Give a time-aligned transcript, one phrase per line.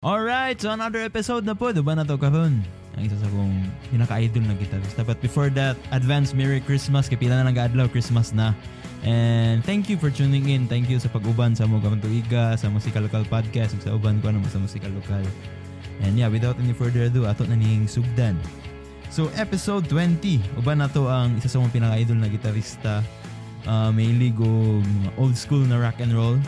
[0.00, 2.64] Alright, so another episode na po, diba na to kahon?
[2.96, 5.04] Ang isa sa kong pinaka-idol na gitarista.
[5.04, 7.04] But before that, advance Merry Christmas.
[7.04, 8.56] Kay pila na nag-adlaw, Christmas na.
[9.04, 10.64] And thank you for tuning in.
[10.72, 14.48] Thank you sa pag-uban sa mga Tuiga, sa Musika Lokal Podcast, sa uban ko naman
[14.48, 15.20] sa Musika Lokal.
[16.00, 18.40] And yeah, without any further ado, ato na ning sugdan.
[19.12, 23.04] So episode 20, uban na to ang isa sa mga pinaka-idol na gitarista.
[23.68, 26.40] Uh, mainly go mga old school na rock and roll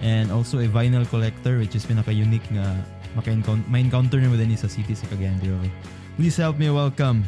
[0.00, 2.76] and also a vinyl collector which is pinaka-unique nga
[3.12, 5.68] maka-encounter, ma-encounter nyo din sa city sa Cagayan de Oro.
[6.16, 7.24] Please help me welcome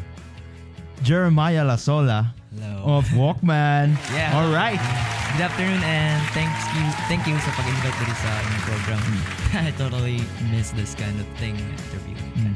[1.03, 2.97] Jeremiah Lasola Hello.
[2.97, 3.97] of Walkman.
[4.13, 4.31] Yeah.
[4.37, 4.79] All right.
[5.33, 9.01] Good afternoon and thanks you thank you sa pag-invite dito sa inyong program.
[9.67, 10.21] I totally
[10.53, 12.13] miss this kind of thing, interview.
[12.37, 12.53] Mm.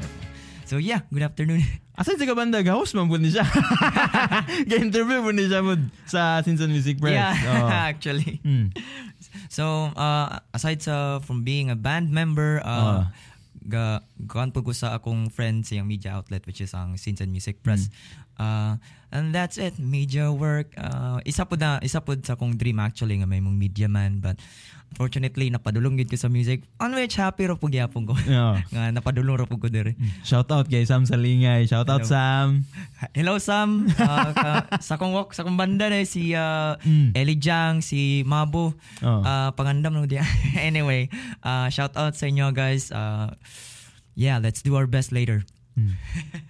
[0.70, 1.66] So yeah, good afternoon.
[2.00, 2.62] Asan si kabanda?
[2.70, 3.42] Host man po ni siya.
[4.70, 5.74] Ga-interview po ni siya po
[6.06, 7.18] sa Sinson Music Press.
[7.18, 7.66] yeah, Oh.
[7.66, 8.38] actually.
[8.46, 8.70] Mm.
[9.48, 13.06] So, uh, aside sa from being a band member, uh, Ah.
[13.68, 17.28] ga gaan po ko sa akong friend sa yung media outlet which is ang Sinsan
[17.28, 17.92] Music Press.
[18.40, 18.80] Uh,
[19.12, 19.76] and that's it.
[19.76, 20.72] Media work.
[20.78, 24.24] Uh, isa po na isa po sa akong dream actually nga may mong media man
[24.24, 24.40] but
[24.92, 26.66] unfortunately napadulong gid ko sa music.
[26.82, 28.16] On which happy ro po gyapon ko.
[28.26, 28.64] Yeah.
[28.74, 29.94] nga napadulong ro po ko dire.
[30.26, 31.68] Shout out kay Sam Salingay.
[31.70, 32.12] Shout out Hello.
[32.12, 32.48] Sam.
[33.14, 33.70] Hello Sam.
[33.94, 37.12] Uh, ka, sa akong walk sa akong banda na si uh, Mm.
[37.14, 38.74] Ellie Jang, si Mabo.
[39.04, 39.22] Oh.
[39.24, 40.24] Ah, pangandam no dia.
[40.60, 41.12] anyway,
[41.44, 42.90] uh, shout out sa inyo guys.
[42.90, 43.34] Uh,
[44.16, 45.44] yeah, let's do our best later.
[45.78, 45.94] Mm.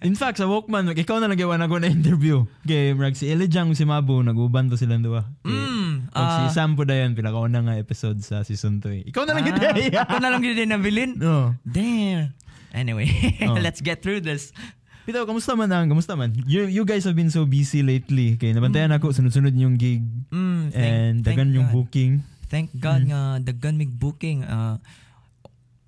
[0.08, 2.48] In fact, sa Walkman, ikaw na nagawa na ko na interview.
[2.64, 5.28] Kay Marag si Elijang si Mabu, nag-uban to silang duwa.
[5.44, 5.52] Okay.
[5.52, 9.02] Mm, Pag si ah, Sam po dayon, pinakauna nga episode sa season 2 eh.
[9.12, 11.20] Ikaw na lang ah, gid Ako na lang din nabilin.
[11.20, 11.52] No.
[11.68, 12.32] Damn.
[12.72, 13.12] Anyway,
[13.44, 13.60] Oh.
[13.66, 14.56] let's get through this.
[15.04, 15.88] Pito, kamusta man ang?
[15.88, 16.32] Kamusta man?
[16.48, 18.36] You, you guys have been so busy lately.
[18.36, 20.04] Kay nabantayan ako, sunod-sunod yung gig.
[20.32, 21.76] Mm, thank, and dagan yung God.
[21.76, 22.12] booking.
[22.48, 23.10] Thank God Mm.
[23.12, 24.48] nga daggan mig booking.
[24.48, 24.80] Uh,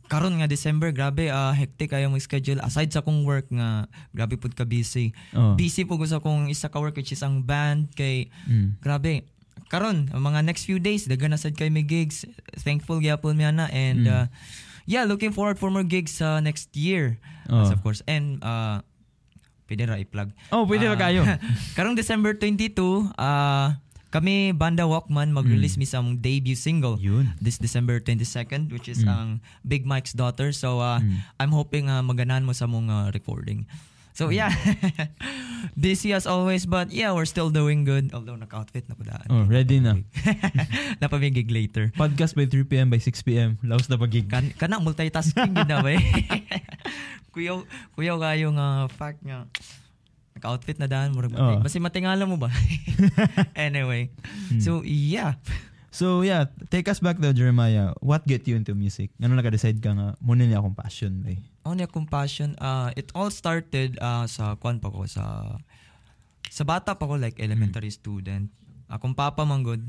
[0.10, 2.58] karon nga December, grabe uh, hectic kayo mo schedule.
[2.60, 5.14] Aside sa kong work nga, grabe pud ka busy.
[5.32, 5.54] Oh.
[5.54, 8.82] Busy ko sa kong isa ka work which is ang band kay Mm.
[8.82, 9.24] grabe
[9.70, 12.26] karon mga next few days dagan na sad kay may gigs
[12.58, 14.12] thankful gyapon mi ana and Mm.
[14.12, 14.26] uh,
[14.84, 17.62] yeah looking forward for more gigs sa next year Oh.
[17.62, 18.82] As of course and uh
[19.66, 21.22] pwede ra i-plug Oh, pwede Ah, kayo?
[21.78, 22.74] karong December 22
[23.14, 23.78] uh,
[24.10, 27.30] kami banda Walkman mag-release mi sa among debut single Yun.
[27.38, 29.08] this December 22nd which is Mm.
[29.08, 29.28] ang
[29.62, 31.22] Big Mike's daughter so uh, Mm.
[31.38, 33.70] I'm hoping uh, maganan mo sa mong uh, recording
[34.12, 34.52] so yeah
[35.78, 39.46] busy as always but yeah we're still doing good although naka-outfit na ko daan Oh,
[39.46, 39.96] ready na.
[41.02, 42.88] napamigig later Podcast by 3 p.m.
[42.90, 43.56] by 6 p.m.
[43.62, 44.26] Laos na pag-gig.
[44.26, 46.04] kan kana multitasking gid na ba eh.
[47.30, 47.62] kuyaw
[47.94, 49.46] kuyaw kayo nga fact nga
[50.40, 51.60] naka-outfit na daan mo Oh.
[51.60, 52.48] basi matingala mo ba
[53.56, 54.08] anyway
[54.50, 54.58] Hmm.
[54.60, 55.36] so yeah
[55.90, 57.98] So yeah, take us back though, Jeremiah.
[57.98, 59.10] What get you into music?
[59.18, 61.42] Ano naka-decide ka nga, muna niya akong passion eh.
[61.66, 65.58] on your compassion uh it all started uh sa kwan pa ko sa
[66.46, 68.54] sa bata pa ko like elementary student
[68.86, 69.82] akong papa manggod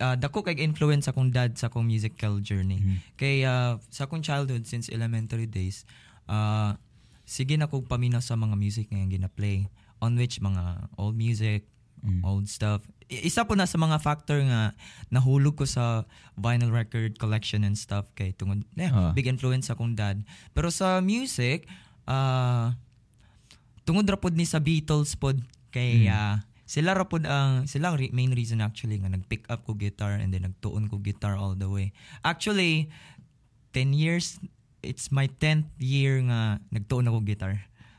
[0.00, 2.96] uh, dako kay influence akong dad sa akong musical journey Mhm.
[3.14, 5.84] kay uh, sa akong childhood since elementary days
[6.24, 6.72] uh
[7.28, 9.68] sige na kog paminaw sa mga music nga gina-play
[10.00, 11.68] on which mga old music
[11.98, 12.22] Mm.
[12.22, 14.70] old stuff I- isa po na sa mga factor nga
[15.10, 19.10] nahulog ko sa vinyl record collection and stuff kay tungod eh, Ah.
[19.10, 20.22] big influence akong dad
[20.52, 21.66] pero sa music
[22.06, 22.78] ah
[23.82, 26.14] tungod ra pod ni sa Beatles pod kay Mm.
[26.14, 29.74] ah, sila ra pod ang sila ang re- main reason actually nga nag-pick up ko
[29.74, 31.90] guitar and then nagtuon ko guitar all the way
[32.22, 32.86] actually
[33.72, 34.38] 10 years
[34.82, 37.54] it's my 10th year nga nagtuon ako guitar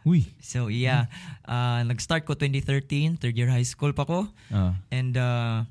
[0.08, 0.32] Uy.
[0.40, 1.12] so yeah
[1.44, 4.74] ah, nag-start ko 2013 third year high school pa ko Ah.
[4.90, 5.68] And uh,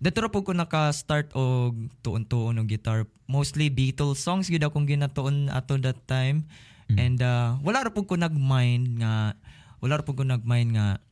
[0.00, 3.04] Dato ra po ko naka-start og tuon-tuon og guitar.
[3.28, 6.48] Mostly Beatles songs gid akong ginatuon ato that time.
[6.88, 6.96] Mm.
[6.96, 9.36] And uh, wala ra po ko nag-mind nga
[9.84, 11.04] wala ra po ko nag-mind nga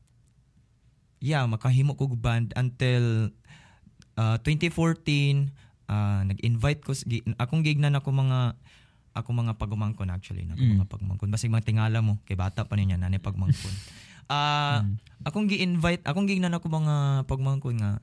[1.20, 3.28] yeah, makahimo ko band until
[4.16, 5.52] uh, 2014
[5.92, 6.96] uh, nag-invite ko
[7.36, 8.56] akong gignan ako mga
[9.18, 10.78] ako mga pagumangkon actually na Mm.
[10.78, 13.74] mga pagmangkon basig mga tingala mo kay bata pa niya nani pagmangkon
[14.30, 14.94] ah Mm.
[15.22, 16.94] akong gi-invite akong gignan ako mga
[17.24, 17.98] pagmangkon nga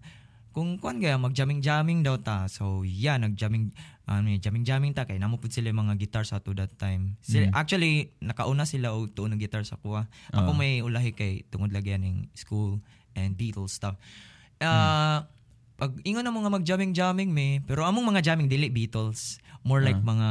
[0.52, 2.48] kung kuan gaya mag-jamming-jamming daw ta.
[2.48, 3.76] So yeah, nag-jamming
[4.08, 7.20] ano eh, jamming-jamming ta kay namo pud sila mga guitar sa to that time.
[7.20, 7.54] Sila, Mm.
[7.54, 7.94] Actually,
[8.24, 10.08] nakauna sila og tuon ng guitar sa kuha.
[10.32, 10.56] Ako Ah.
[10.56, 12.80] may ulahi kay tungod lagyan ning school
[13.14, 14.00] and Beatles stuff.
[14.58, 15.28] Ah,
[15.76, 20.08] pag ingon na mga mag-jamming-jamming me, pero among mga jamming dili Beatles, more like Ah.
[20.08, 20.28] mga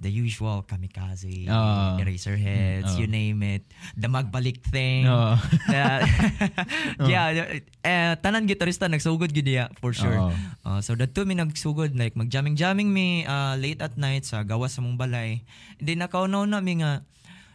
[0.00, 2.00] the usual kamikaze, Oo.
[2.00, 3.00] eraserheads, Mm, oo.
[3.04, 3.62] you name it.
[3.92, 5.04] The magbalik thing.
[5.04, 5.36] Oo.
[5.68, 6.00] Uh,
[7.12, 10.16] yeah, eh, tanan gitarista nagsugod gid niya for sure.
[10.16, 10.32] Oo.
[10.64, 14.80] Uh, so dadto mi nagsugod like magjamming-jamming mi uh, late at night sa gawas sa
[14.80, 15.44] mong balay.
[15.76, 17.04] And then nakaunaw na mi nga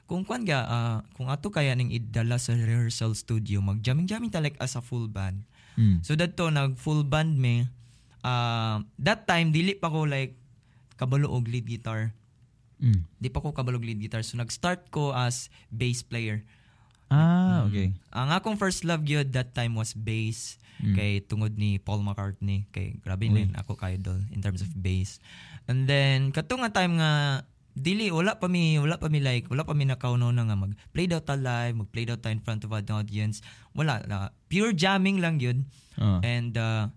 [0.05, 4.55] kung kwan ga uh, kung ato kaya ning idala sa rehearsal studio magjamming-jamming ta like
[4.61, 5.41] as a full band.
[5.81, 6.05] Mm.
[6.05, 7.65] So dadto nag full band mi.
[8.21, 10.37] Uh, that time dili pa ko like
[10.93, 12.13] kabalo og lead guitar.
[12.81, 13.01] Mm.
[13.17, 14.21] Di pa ko kabalo og lead guitar.
[14.21, 16.43] So nag-start ko as bass player.
[17.07, 17.93] Ah, okay.
[18.09, 20.91] Ang akong first love gyud that time was bass Mm.
[20.91, 25.23] kay tungod ni Paul McCartney kay grabe din ako ka idol in terms of bass.
[25.71, 27.11] And then kato nga time nga
[27.71, 30.75] dili wala pa mi wala pa mi like wala pa mi nakauno na nga mag
[30.91, 33.39] play daw ta live, mag play daw ta in front of an audience.
[33.71, 35.63] Wala na pure jamming lang yun.
[35.95, 36.19] Oo.
[36.19, 36.91] And uh,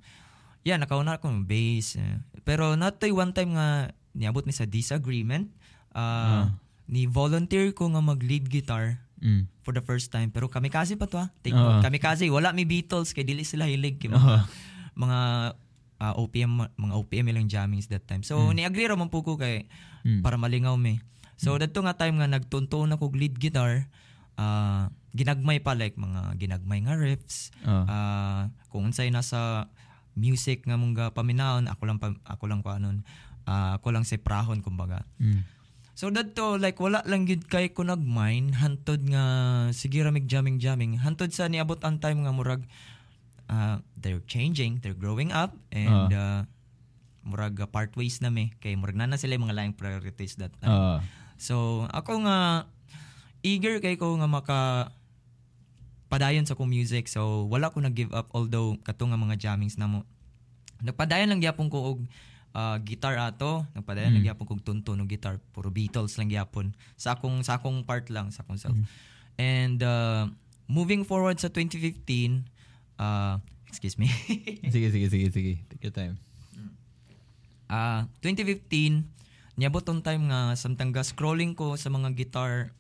[0.66, 1.94] yeah, nakauna ko ng bass.
[2.02, 2.18] eh.
[2.42, 5.54] Pero natoy one time nga niabot mi sa disagreement.
[5.92, 6.48] Uh,
[6.88, 9.44] Ni volunteer ko nga mag lead guitar Mm.
[9.60, 10.30] for the first time.
[10.30, 11.28] Pero kamikaze pa to ha.
[11.42, 11.60] Take Oo.
[11.60, 11.82] note.
[11.82, 14.46] Kamikaze, wala mi Beatles kay dili sila hilig kay mga,
[14.94, 15.18] mga
[15.98, 18.22] ah, OPM mga OPM ilang jammings that time.
[18.22, 19.66] So ni-agree ra man po ko kay
[20.06, 20.22] Mm.
[20.22, 21.02] para malingaw mi.
[21.34, 23.90] So dadto nga time nga nagtunto na kog lead guitar,
[24.34, 27.50] ah ginagmay pa like mga ginagmay nga riffs.
[27.62, 27.84] Oo.
[27.84, 29.66] Ah, kung unsay nasa
[30.14, 33.02] music nga mong paminaon, ako lang pa, ako lang ko anon.
[33.44, 35.02] ah, ako lang si prahon kumbaga.
[35.18, 35.42] Mm.
[35.98, 39.24] So dadto like wala lang gid kay ko nagmine hantod nga
[39.74, 42.62] sige ra mig jamming jamming hantod sa niabot ang time nga murag
[43.50, 46.46] uh, they're changing, they're growing up and uh,
[47.26, 50.38] murag uh, part ways na mi kay murag na na sila yung mga laing priorities
[50.38, 50.70] that time.
[50.70, 50.96] Oo.
[51.34, 51.54] So
[51.90, 52.70] ako nga
[53.42, 54.58] eager kay ko nga maka
[56.06, 57.10] padayon sa kong music.
[57.10, 60.06] So wala ko nag-give up although kato nga mga jammings na mo.
[60.78, 62.06] Nagpadayon lang gyapon ko og
[62.58, 67.14] ah, guitar ato nagpadayon lang gyapon kog tunto no guitar puro Beatles lang gyapon sa
[67.14, 68.74] akong sa akong part lang sa akong self
[69.38, 70.26] and uh,
[70.66, 72.42] moving forward sa 2015
[72.98, 73.38] uh,
[73.70, 74.10] excuse me
[74.74, 75.52] Sige, sige, sige, sige.
[75.70, 76.18] Take your time.
[77.68, 79.04] Ah, 2015
[79.60, 82.72] niabot tong time nga samtang ga scrolling ko sa mga guitar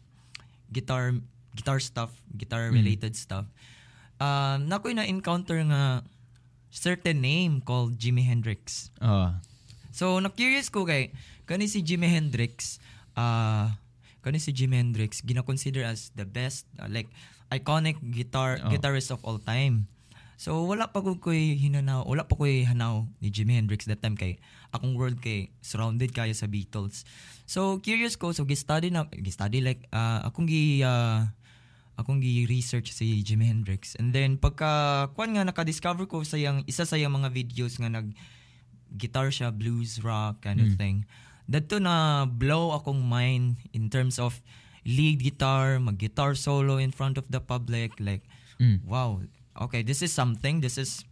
[0.72, 1.12] guitar
[1.52, 3.44] guitar stuff, guitar related stuff.
[4.18, 6.02] Ah, nakoy na encounter nga
[6.70, 8.94] certain name called Jimi Hendrix.
[9.02, 9.34] Oo.
[9.98, 11.10] So na-curious ko kay
[11.50, 12.78] kani si Jimi Hendrix
[13.18, 13.82] ah
[14.22, 17.10] kani si Jimi Hendrix gina-consider as the best ah, like
[17.50, 18.70] iconic guitar Oh.
[18.70, 19.90] guitarist of all time.
[20.38, 24.14] So wala pa ko koy hinanaw, wala pa koy hanaw ni Jimi Hendrix that time
[24.14, 24.38] kay
[24.70, 27.02] akong world kay surrounded kayo sa Beatles.
[27.42, 31.34] So curious ko so gi-study na gi-study like ah, akong gi ah,
[31.98, 33.98] akong gi-research si Jimi Hendrix.
[33.98, 37.90] And then pagka kuan nga naka-discover ko sa yang isa sa yang mga videos nga
[37.90, 38.14] nag
[38.96, 41.04] guitar siya, blues, rock kind of thing.
[41.48, 44.40] Dadto na blow akong mind in terms of
[44.88, 48.24] lead guitar, mag-guitar solo in front of the public like
[48.58, 48.82] Mm.
[48.90, 49.22] wow,
[49.54, 50.58] okay, this is something.
[50.58, 51.06] This is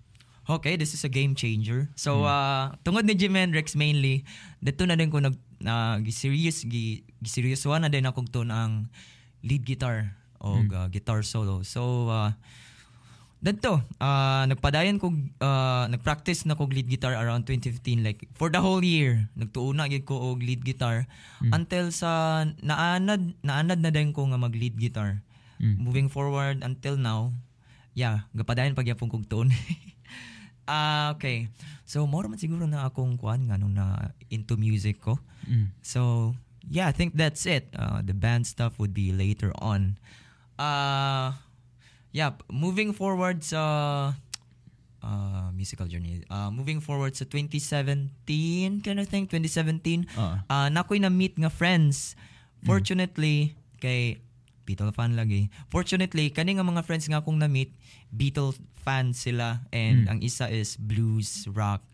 [0.50, 1.86] okay, this is a game changer.
[1.94, 4.26] So uh tungod ni Jimi Hendrix mainly,
[4.58, 8.90] dito na din ko nag na gi-serious gi, gi-serious na din akong tune ang
[9.46, 11.62] lead guitar o uh, guitar solo.
[11.62, 12.34] So uh
[13.46, 18.58] Dadto, ah nagpadayon kog ah, nagpractice na kog lead guitar around 2015 like for the
[18.58, 19.30] whole year.
[19.38, 21.06] Nagtuuna gyud ko og lead guitar
[21.54, 25.22] until sa naanad naanad na din ko nga mag lead guitar.
[25.62, 25.78] Mm.
[25.78, 27.30] Moving forward until now,
[27.94, 29.54] yeah, gapadayon pagyapon kog tone.
[30.66, 31.46] Ah, okay.
[31.86, 35.14] So more man siguro na akong kuan nga nung na into music ko.
[35.46, 35.70] Mm.
[35.78, 36.34] So,
[36.66, 37.70] yeah, I think that's it.
[37.70, 39.94] Uh, the band stuff would be later on.
[40.58, 41.38] Uh,
[42.16, 43.60] yeah, moving forward sa
[45.04, 46.24] uh, musical journey.
[46.32, 50.08] Uh, moving forward sa 2017, kind of thing, 2017.
[50.16, 50.36] Oo.
[50.48, 52.16] Uh, nakoy na meet nga friends.
[52.64, 54.24] Fortunately, kay
[54.64, 55.52] Beatle fan lagi.
[55.68, 57.70] Fortunately, kani nga mga friends nga akong na-meet,
[58.10, 61.86] Beatle fan sila and ang isa is blues, rock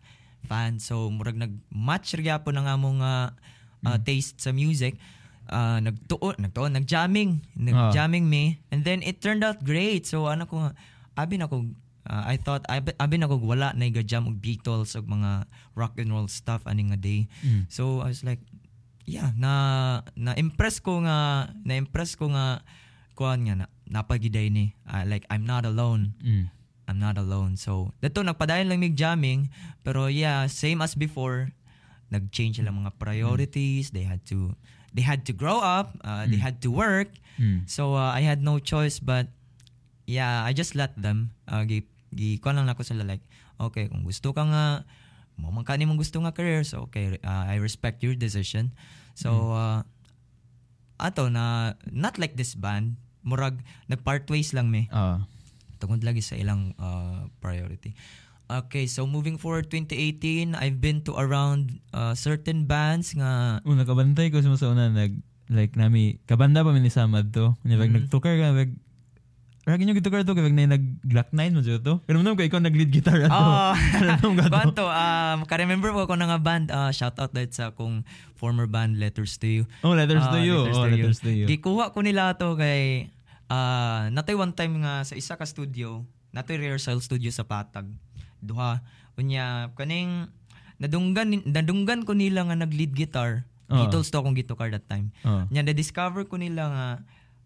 [0.49, 0.81] fan.
[0.81, 3.29] So murag nag-match ra gyapon ang among uh,
[3.85, 4.97] uh, taste sa music.
[5.43, 10.07] Uh, nagtuon, nagtuon, nag-jamming, nag-jamming me and then it turned out great.
[10.07, 10.71] So ano ko
[11.19, 11.67] abi na ko
[12.07, 15.45] uh, I thought abi, abi na ko wala na jam og Beatles og mga
[15.75, 17.27] rock and roll stuff ani nga day.
[17.43, 17.67] Mm.
[17.67, 18.39] So I was like
[19.03, 22.63] yeah, na na impress ko nga na impress ko nga
[23.13, 26.15] kuan nga na napagiday ni Ah, like I'm not alone.
[26.23, 26.47] Mm.
[26.87, 27.59] I'm not alone.
[27.59, 29.51] So dato nagpadayon lang mig jamming
[29.83, 31.51] pero yeah, same as before
[32.13, 33.89] nag-change sila mga priorities.
[33.89, 34.53] They had to
[34.93, 37.09] they had to grow up, uh, they had to work.
[37.41, 37.65] Mm.
[37.65, 39.27] So uh, I had no choice but
[40.05, 41.33] yeah, I just let them.
[41.49, 41.83] Uh, gi,
[42.13, 43.25] gi lang ako sila like,
[43.59, 44.85] okay, kung gusto ka nga,
[45.37, 48.71] mo man kani mong gusto nga career, so okay, uh, I respect your decision.
[49.17, 49.81] So uh,
[51.01, 53.59] ato na not like this band, murag
[53.89, 54.89] nag-part ways lang me.
[54.93, 55.23] Oh.
[55.81, 57.91] Tungod lagi sa ilang uh, priority.
[58.53, 64.29] Okay, so moving forward 2018, I've been to around uh, certain bands nga Una kabantay
[64.29, 65.17] ko sa una nag
[65.49, 67.57] like nami kabanda pa mi ni Samad to.
[67.65, 67.93] Nya mm Mhm.
[68.05, 68.71] nagtukar ka nag
[69.63, 72.03] Ragi nyo gitukar to kay na nag Glock 9 mo jud to.
[72.03, 73.31] Pero mo ko ikaw nag lead guitar ato.
[73.31, 73.71] Oh,
[74.11, 74.51] ka to.
[74.51, 78.03] Kwanto, um, ka-remember ko ako nga band, uh, shout out dahil sa akong
[78.35, 79.63] former band, Letters to You.
[79.79, 80.67] Oh, letters to Ah, you.
[80.67, 80.95] Letters oh, to You.
[80.99, 81.45] letters to you.
[81.47, 83.07] Gikuha ko nila to kay,
[83.47, 86.03] uh, natay one time nga sa isa ka studio,
[86.35, 87.87] natay rehearsal studio sa Patag.
[88.43, 88.83] Duha.
[89.15, 90.27] Unya, kaning,
[90.77, 93.47] nadunggan, nadunggan ko nila nga nag-lead guitar.
[93.71, 93.79] Oo.
[93.79, 95.15] Beatles to akong gitukar that time.
[95.23, 95.47] Oh.
[95.47, 96.85] Nya na-discover ko nila nga,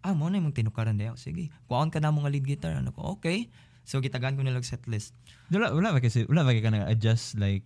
[0.01, 1.13] ah, mo na yung tinukaran dayo.
[1.15, 2.73] Sige, kuhaan ka na mga lead guitar.
[2.75, 3.47] Ano ko, okay.
[3.87, 5.15] So, gitagan ko nila setlist.
[5.47, 7.63] Wala wala ba kasi wala ba kay ka adjust like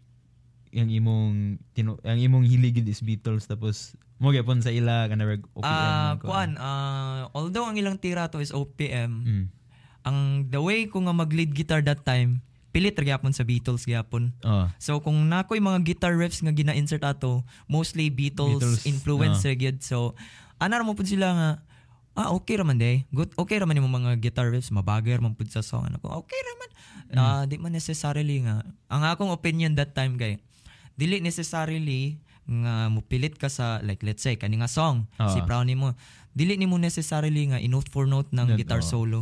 [0.71, 5.43] yung imong tinu, ang imong hiligid is Beatles tapos mo gyapon sa ila kana reg
[5.57, 5.65] OPM.
[5.65, 6.25] Ah, man ko.
[6.29, 9.45] kuan, ah, although ang ilang tira to is OPM, Mm.
[10.05, 14.31] ang the way ko nga mag-lead guitar that time, pilit ra gyapon sa Beatles gyapon.
[14.41, 14.65] Oh.
[14.79, 19.83] So kung nakoy mga guitar riffs nga gina-insert ato, mostly Beatles, Beatles, influence ra gyud.
[19.83, 20.15] So
[20.55, 21.49] ana mo pud sila nga
[22.11, 23.03] ah okay ra man day.
[23.11, 25.87] Good okay ra man yung mga guitar riffs, mabagay ra man pud sa song.
[25.87, 26.71] Ano ko, okay ra man.
[27.11, 27.17] Mm.
[27.19, 28.63] Ah, di man necessarily nga.
[28.87, 30.39] Ang akong opinion that time kay
[30.95, 35.29] dili necessarily nga mupilit ka sa like let's say kani nga song Ah.
[35.31, 35.95] si Brownie mo
[36.35, 38.87] dili nimo necessarily nga i-note for note ng That, guitar oo.
[38.87, 39.19] solo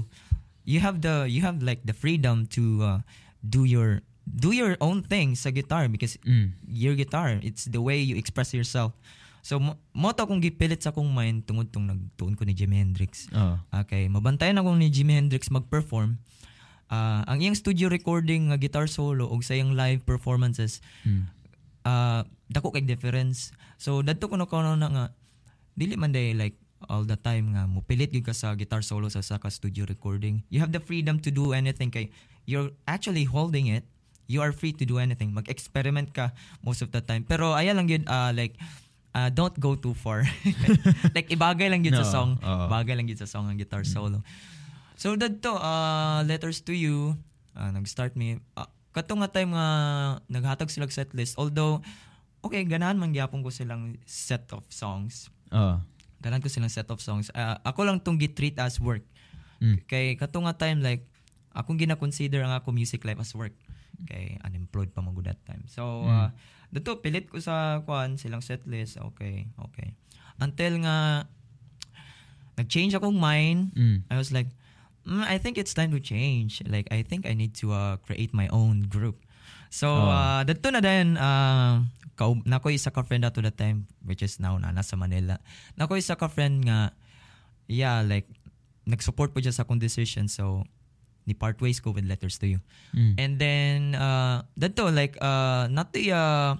[0.65, 2.99] you have the you have like the freedom to uh,
[3.41, 6.53] do your do your own thing sa guitar because Mm.
[6.63, 8.93] your guitar it's the way you express yourself
[9.41, 12.77] so mo, mo to akong gipilit sa akong mind tungod tong nagtuon ko ni Jimi
[12.77, 13.57] Hendrix Oh.
[13.71, 16.19] okay mabantayan ako ni Jimi Hendrix mag-perform
[16.89, 21.29] Ah, ang iyang studio recording nga guitar solo ug sa iyang live performances Mm.
[21.85, 23.53] uh, dako kay difference.
[23.77, 25.03] So dadto ko na kono na nga
[25.77, 26.57] dili man day like
[26.89, 30.41] all the time nga mupilit gyud ka sa guitar solo sa saka studio recording.
[30.49, 32.09] You have the freedom to do anything kay
[32.49, 33.85] you're actually holding it.
[34.25, 35.33] You are free to do anything.
[35.33, 37.21] Mag-experiment ka most of the time.
[37.23, 38.57] Pero aya lang yun uh, like
[39.13, 40.25] uh, don't go too far.
[41.17, 42.29] like ibagay lang yun sa No, song.
[42.37, 42.65] oo.
[42.67, 44.21] Bagay lang yun sa song ang guitar solo.
[44.97, 47.13] So dadto uh, letters to you
[47.53, 49.67] uh, nag-start me uh, kato nga time nga
[50.25, 51.79] naghatag sila og setlist although
[52.41, 55.81] okay ganahan man gyapon ko silang set of songs Oh.
[56.19, 59.01] ganahan ko silang set of songs Ah, ako lang tong gitreat as work
[59.59, 59.75] Mm.
[59.85, 61.03] kay kato nga time like
[61.59, 63.51] akong gina-consider ang ako music life as work
[64.07, 66.31] kay unemployed pa magud that time so uh,
[66.71, 69.91] dato pilit ko sa kwan silang setlist okay okay
[70.39, 71.27] until nga
[72.55, 74.03] nag-change akong mind Mm.
[74.07, 74.51] I was like,
[75.03, 76.59] mm, I think it's time to change.
[76.67, 79.23] Like, I think I need to uh, create my own group.
[79.71, 80.11] So, Oh.
[80.11, 81.87] uh, dato na din, uh,
[82.19, 85.39] kau, nako isa ka friend ato that time, which is now na, nasa Manila.
[85.79, 86.91] Nako isa ka friend nga,
[87.71, 88.27] yeah, like,
[88.83, 90.27] nag-support po dyan sa akong decision.
[90.27, 90.67] So,
[91.25, 92.59] ni part ways ko with letters to you.
[92.95, 93.13] Mm.
[93.17, 96.55] And then, uh, dato, like, uh, not the, uh,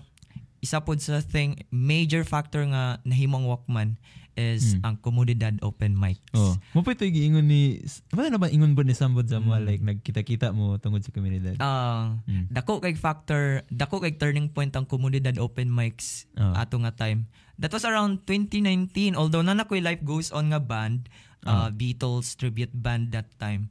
[0.60, 3.96] isa po sa thing, major factor nga nahimong Walkman
[4.40, 4.82] is Mm.
[4.88, 6.24] ang komunidad open mics.
[6.32, 6.56] Oh.
[6.72, 7.84] Mo pa giingon ni
[8.16, 9.68] Wala na ba ingon ba ni Sambod sa mo Mm.
[9.68, 11.60] like nagkita-kita mo tungod sa komunidad?
[11.60, 12.48] Ah, Mm.
[12.48, 16.56] dako kay factor, dako kay turning point ang komunidad open mics Oh.
[16.56, 17.28] ato nga time.
[17.60, 21.12] That was around 2019 although na nakoy Life Goes On nga band,
[21.44, 23.68] uh, Beatles tribute band that time.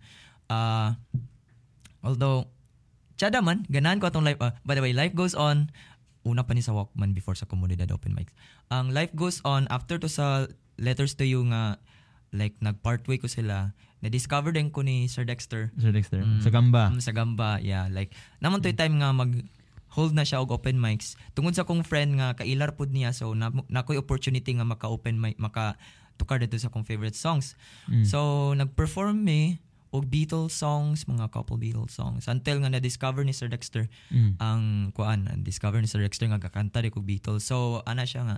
[0.48, 0.96] Uh,
[2.02, 2.48] although
[3.18, 4.38] Tsada man, ganahan ko atong life.
[4.38, 5.66] ah, by the way, Life Goes On,
[6.22, 8.30] una pa ni sa Walkman before sa komunidad open mics.
[8.70, 10.46] Ang Life Goes On, after to sa
[10.78, 11.82] Letters to You nga,
[12.30, 13.74] like, nag-part way ko sila,
[14.06, 16.22] na-discover din ko ni Sir Dexter, Sir Dexter.
[16.22, 16.46] Mm.
[16.46, 16.94] Sa Gamba.
[16.94, 17.90] Mm, sa Gamba, yeah.
[17.90, 19.34] Like, naman to'y time nga mag
[19.98, 21.18] hold na siya og open mics.
[21.34, 25.18] Tungod sa kong friend nga kailar pud niya so na, nakoy opportunity nga maka open
[25.18, 25.74] mic maka
[26.20, 27.58] tukar dito sa kong favorite songs.
[27.90, 28.06] Mm.
[28.06, 33.48] So nag-perform me og Beatles songs, mga couple Beatles songs until nga na-discover ni Sir
[33.48, 34.36] Dexter Mm.
[34.36, 37.44] ang kuan, discover ni Sir Dexter nga kakanta ri kog Beatles.
[37.44, 38.36] So ana siya nga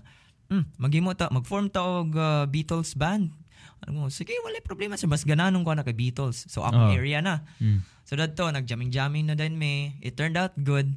[0.50, 3.34] mm, maghimo ta mag-form ta og uh, Beatles band.
[3.80, 5.08] Ano mo, sige, wala problema sir.
[5.08, 6.44] Mas gananong ko na kay Beatles.
[6.52, 6.96] So, akong Oh.
[6.96, 7.48] area na.
[7.56, 7.80] Mm.
[8.04, 9.96] So dadto nagjamming-jamming na din me.
[10.04, 10.92] It turned out good.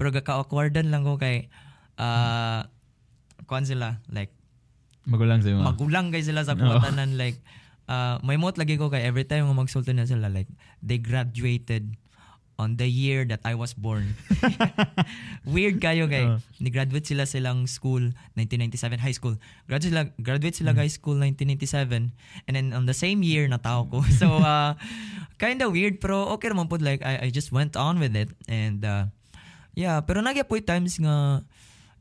[0.00, 1.52] Pero gaka-awkwardan lang ko kay
[2.00, 2.64] uh,
[3.44, 4.32] kuan sila like
[5.02, 5.66] Magulang mo.
[5.66, 7.42] magulang kay sila sa kuwatanan like
[7.88, 10.50] uh, may mot lagi ko kay every time magsulti na sila like
[10.82, 11.94] they graduated
[12.60, 14.14] on the year that I was born.
[15.48, 16.38] Weird kayo kay Oo.
[16.62, 19.34] ni-graduate sila silang school 1997 high school.
[19.66, 22.14] Graduate sila graduate sila high school 1997
[22.46, 24.04] and then on the same year natao ko.
[24.22, 24.78] So uh
[25.42, 28.30] kind of weird pero okay naman po like I, I just went on with it
[28.46, 29.10] and uh,
[29.74, 31.42] yeah pero nagya po times nga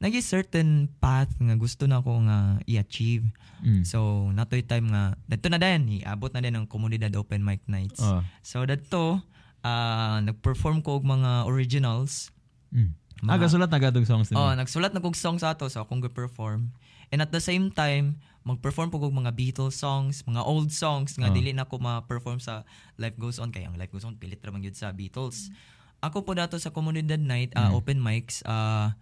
[0.02, 3.30] nagi certain path nga gusto na ko nga i-achieve.
[3.62, 3.86] Mm.
[3.86, 8.02] So, natoy time nga, dito na din, iabot na din ang komunidad open mic nights.
[8.02, 8.26] Oh.
[8.42, 9.22] So, dito,
[9.62, 12.34] ah nag-perform ko og mga originals.
[12.74, 12.98] Mm.
[13.22, 14.66] Ah, Mga- gasulat na gadong songs Oh, nila.
[14.66, 16.74] nagsulat na kog song sa ato, so akong perform
[17.12, 21.28] And at the same time, mag-perform po kog mga Beatles songs, mga old songs nga
[21.28, 21.36] Oh.
[21.36, 22.64] dili na ko ma-perform sa
[22.98, 25.52] Life Goes On kay ang Life Goes On pilit ra man gyud sa Beatles.
[26.00, 27.78] Ako po dato sa Comunidad Night, ah, Mm.
[27.78, 28.96] open mics, ah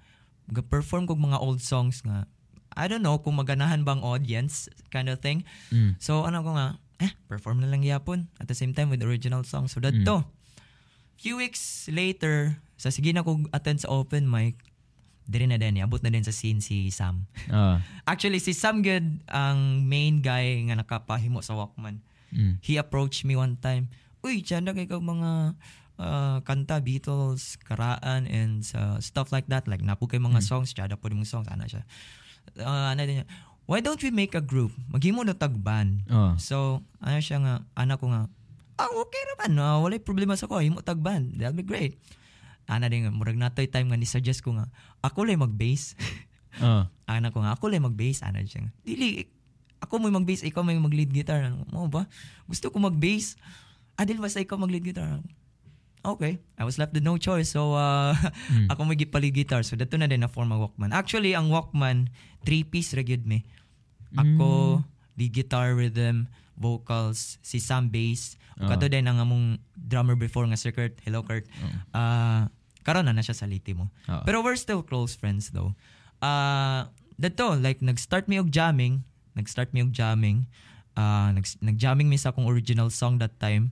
[0.54, 2.26] perform kog mga old songs nga
[2.74, 5.44] I don't know kung maganahan bang audience kind of thing.
[5.74, 5.98] Mm.
[5.98, 9.42] So ano ko nga, eh, perform na lang yapon at the same time with original
[9.44, 9.74] songs.
[9.74, 10.06] So that Mm.
[10.06, 10.18] to.
[11.20, 14.56] Few weeks later, sa sige na kog attend sa open mic,
[15.28, 17.28] diri na din, abot na din sa scene si Sam.
[17.52, 17.84] Ah.
[18.12, 22.00] Actually, si Sam good ang main guy nga nakapahimo sa Walkman.
[22.32, 22.64] Mm.
[22.64, 25.56] He approached me one time, Uy, dyan na kayo mga
[26.00, 29.68] ah, kanta, Beatles, karaan, and sa stuff like that.
[29.68, 31.84] Like, napo kay mga songs, dyan po mong songs, ana siya.
[32.64, 33.28] Ah, ano din
[33.70, 34.74] Why don't we make a group?
[34.90, 36.02] Maghimo na tagban.
[36.10, 36.34] Oh.
[36.42, 38.26] So, ano siya nga, anak ko nga,
[38.82, 42.02] ah, okay naman, uh, wala problema sa ko, himo tagban, that'll be great.
[42.66, 44.66] Ana din nga, murag natoy time nga ni-suggest ko nga,
[45.06, 45.94] ako lang mag-bass.
[46.60, 46.82] Oh.
[47.06, 48.74] anak ko nga, ako lang mag-bass, ana siya nga.
[48.82, 49.22] Dili,
[49.80, 51.46] ako mo mag-bass, ikaw may mag-lead guitar.
[51.46, 52.10] Ano, mo ba?
[52.50, 53.38] Gusto ko mag-bass.
[53.96, 55.22] Ah, dili basta ikaw mag-lead guitar.
[56.00, 56.40] Okay.
[56.56, 57.52] I was left with no choice.
[57.52, 58.16] So, uh,
[58.56, 58.72] Mm.
[58.72, 59.62] ako may gipali guitar.
[59.68, 60.96] So, dato na din na form ang Walkman.
[60.96, 62.08] Actually, ang Walkman,
[62.48, 63.44] three-piece ra gyud me.
[64.16, 64.82] Ako,
[65.20, 66.26] the guitar rhythm,
[66.56, 68.40] vocals, si Sam bass.
[68.60, 68.68] Oh.
[68.68, 70.98] Kato din ang among drummer before nga Sir Kurt.
[71.04, 71.46] Hello Kurt.
[71.94, 72.48] Ah,
[72.84, 73.88] karon na na siya sa liti mo.
[74.08, 74.24] Oo.
[74.26, 75.76] Pero we're still close friends though.
[76.20, 79.04] Ah, dato like nag-start mi og jamming,
[79.36, 80.48] nag-start mi og jamming.
[81.00, 83.72] Ah, nag nag-jamming mi sa akong original song that time.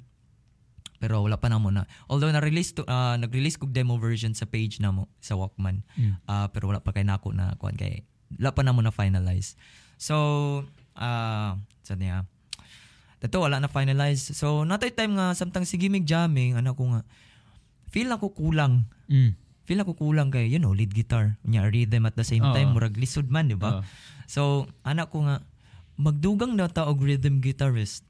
[0.98, 1.86] Pero wala pa na mo na.
[2.10, 5.86] Although na-release to, ah, nag-release kog demo version sa page na mo sa Walkman.
[5.94, 6.18] Mm.
[6.25, 8.01] Ah, pero wala pa kay nako na kuan kay
[8.38, 9.54] wala pa na mo na finalize.
[10.01, 10.66] So,
[10.98, 12.25] ah, sa niya.
[13.18, 14.34] Dato wala na finalize.
[14.34, 17.01] So, natay time nga samtang sige mig jamming, ano ko nga
[17.89, 18.86] feel na ko kulang.
[19.10, 19.34] Mm.
[19.68, 21.36] Feel na ko kulang kay, you know, lead guitar.
[21.44, 22.56] Nya rhythm at the same Oo.
[22.56, 23.84] time murag lisod man, di ba?
[24.27, 25.44] So, anak ko nga
[26.00, 28.06] magdugang na ta og rhythm guitarist.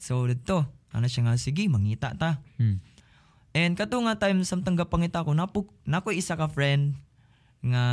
[0.00, 2.42] So, dito, ano siya nga sige, mangita ta.
[2.58, 2.78] Mm.
[3.50, 6.94] And kato nga time samtang gapangita ko napo nako isa ka friend
[7.66, 7.84] nga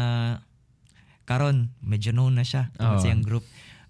[1.26, 3.02] karon medyo known na siya Oo.
[3.02, 3.43] sa group.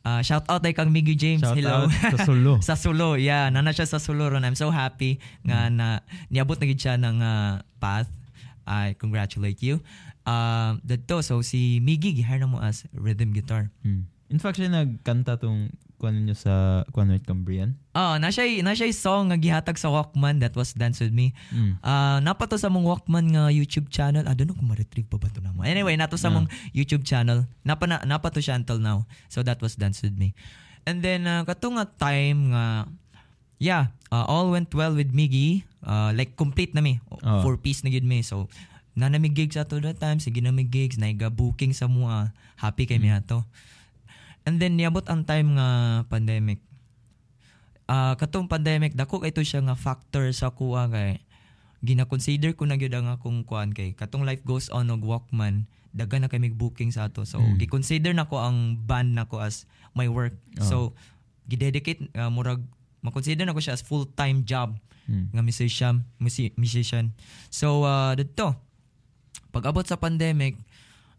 [0.08, 1.44] Ah, shout out ay kang Miggy James.
[1.44, 1.86] Shout Hello.
[1.86, 2.54] out sa Sulo.
[2.72, 3.10] sa Sulo.
[3.20, 4.48] Yeah, nana siya sa Sulo ron.
[4.48, 6.00] I'm so happy nga na
[6.32, 8.08] niabot na gid siya ng ah, path.
[8.64, 9.84] I congratulate you.
[10.28, 13.72] Um, dito, so si Miggy gihire na mo as rhythm guitar.
[13.84, 14.08] Mm.
[14.28, 17.74] In fact, siya nagkanta tong kuan ninyo sa kuan with Cambrian.
[17.98, 21.34] Ah, na siya na siya song nga gihatag sa Walkman that was Dance with Me.
[21.50, 21.82] Mm.
[21.82, 24.22] Ah, napato sa mong Walkman nga YouTube channel.
[24.30, 25.66] I don't know kung ma-retrieve pa ba to na mo.
[25.66, 26.38] Anyway, nato sa Ah.
[26.38, 27.50] mong YouTube channel.
[27.66, 29.10] Napa na, napato siya until now.
[29.28, 30.38] So that was Dance With Me.
[30.86, 32.86] And then, uh, kato nga time nga,
[33.58, 35.66] yeah, uh, all went well with Miggy.
[35.82, 37.02] Uh, like, complete na mi.
[37.10, 37.42] Oh.
[37.42, 38.22] Four piece na gid mi.
[38.22, 38.48] So,
[38.94, 40.22] na nami gigs ato that time.
[40.22, 40.98] Sige na mi gigs.
[40.98, 42.32] Naiga booking sa mga.
[42.58, 43.46] Happy kay mi ato.
[44.48, 45.68] And then, niabot ang time nga
[46.08, 46.64] pandemic
[47.88, 51.24] ah katong pandemic dako kay ito siya nga factor sa kuha kay
[51.80, 56.20] gina-consider ko na gyud ang akong kuan kay katong life goes on og Walkman daga
[56.20, 57.56] na kay mig booking sa ato so Mm.
[57.58, 60.64] gi-consider nako ang band nako as my work Oh.
[60.64, 60.76] so
[61.48, 62.60] gi-dedicate ah, murag
[63.00, 64.76] ma-consider nako siya as full-time job
[65.08, 65.32] Mm.
[65.32, 67.16] nga musician musi- musician
[67.48, 68.52] so uh, dito
[69.48, 70.60] pag abot sa pandemic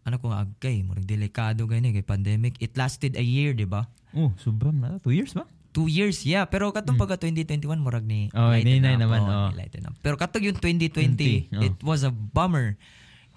[0.03, 3.87] ano ko nga agkay murag delikado gani kay pandemic it lasted a year di ba
[4.15, 4.97] Oh, sobrang na.
[5.05, 5.45] Two years ba?
[5.69, 6.49] Two years, yeah.
[6.49, 8.41] Pero katong pagka 2021, murag ni Hmm.
[8.41, 8.97] Oh, lighten up.
[8.97, 9.49] naman, Oo, oh.
[9.53, 9.93] lighten up.
[10.01, 11.61] Pero katong yung 2020, 20, oh.
[11.61, 12.73] it was a bummer.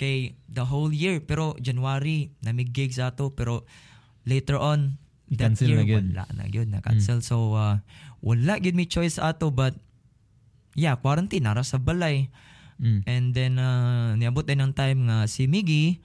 [0.00, 1.20] Kay the whole year.
[1.20, 3.36] Pero January, namig gigs ato.
[3.36, 3.68] Pero
[4.24, 4.96] later on,
[5.28, 6.04] that I-cancel year, na gyud.
[6.08, 6.68] wala na yun.
[6.72, 7.20] Na-cancel.
[7.20, 7.76] So, uh,
[8.24, 9.52] wala gyud me choice ato.
[9.52, 9.76] But,
[10.72, 12.32] yeah, quarantine, nara sa balay.
[12.80, 13.00] Mm.
[13.04, 16.00] And then, uh, niabot din ng time nga si Miggy,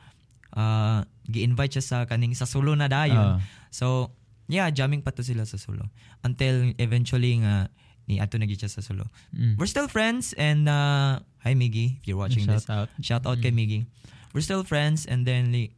[0.58, 3.38] uh, gi-invite siya sa kaning sa solo na dayon.
[3.70, 4.18] So,
[4.50, 5.86] yeah, jamming pa to sila sa solo.
[6.26, 7.70] Until eventually nga,
[8.10, 9.06] ni ato na siya sa solo.
[9.36, 9.60] Mm.
[9.60, 12.72] We're still friends and, uh, hi Miggy, if you're watching Shout this.
[12.72, 12.90] out.
[13.04, 13.86] Shout out kay Miggy.
[14.34, 15.76] We're still friends and then, li-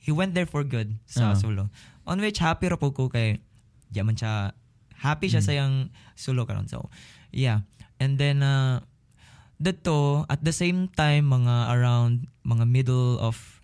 [0.00, 1.68] he went there for good sa solo.
[2.08, 3.44] On which, happy ra po ko kay,
[3.92, 4.56] yaman siya,
[5.04, 6.88] happy siya sa yung solo karon So,
[7.28, 7.68] yeah.
[8.00, 8.80] And then, uh,
[9.60, 13.57] dito, at the same time, mga around, mga middle of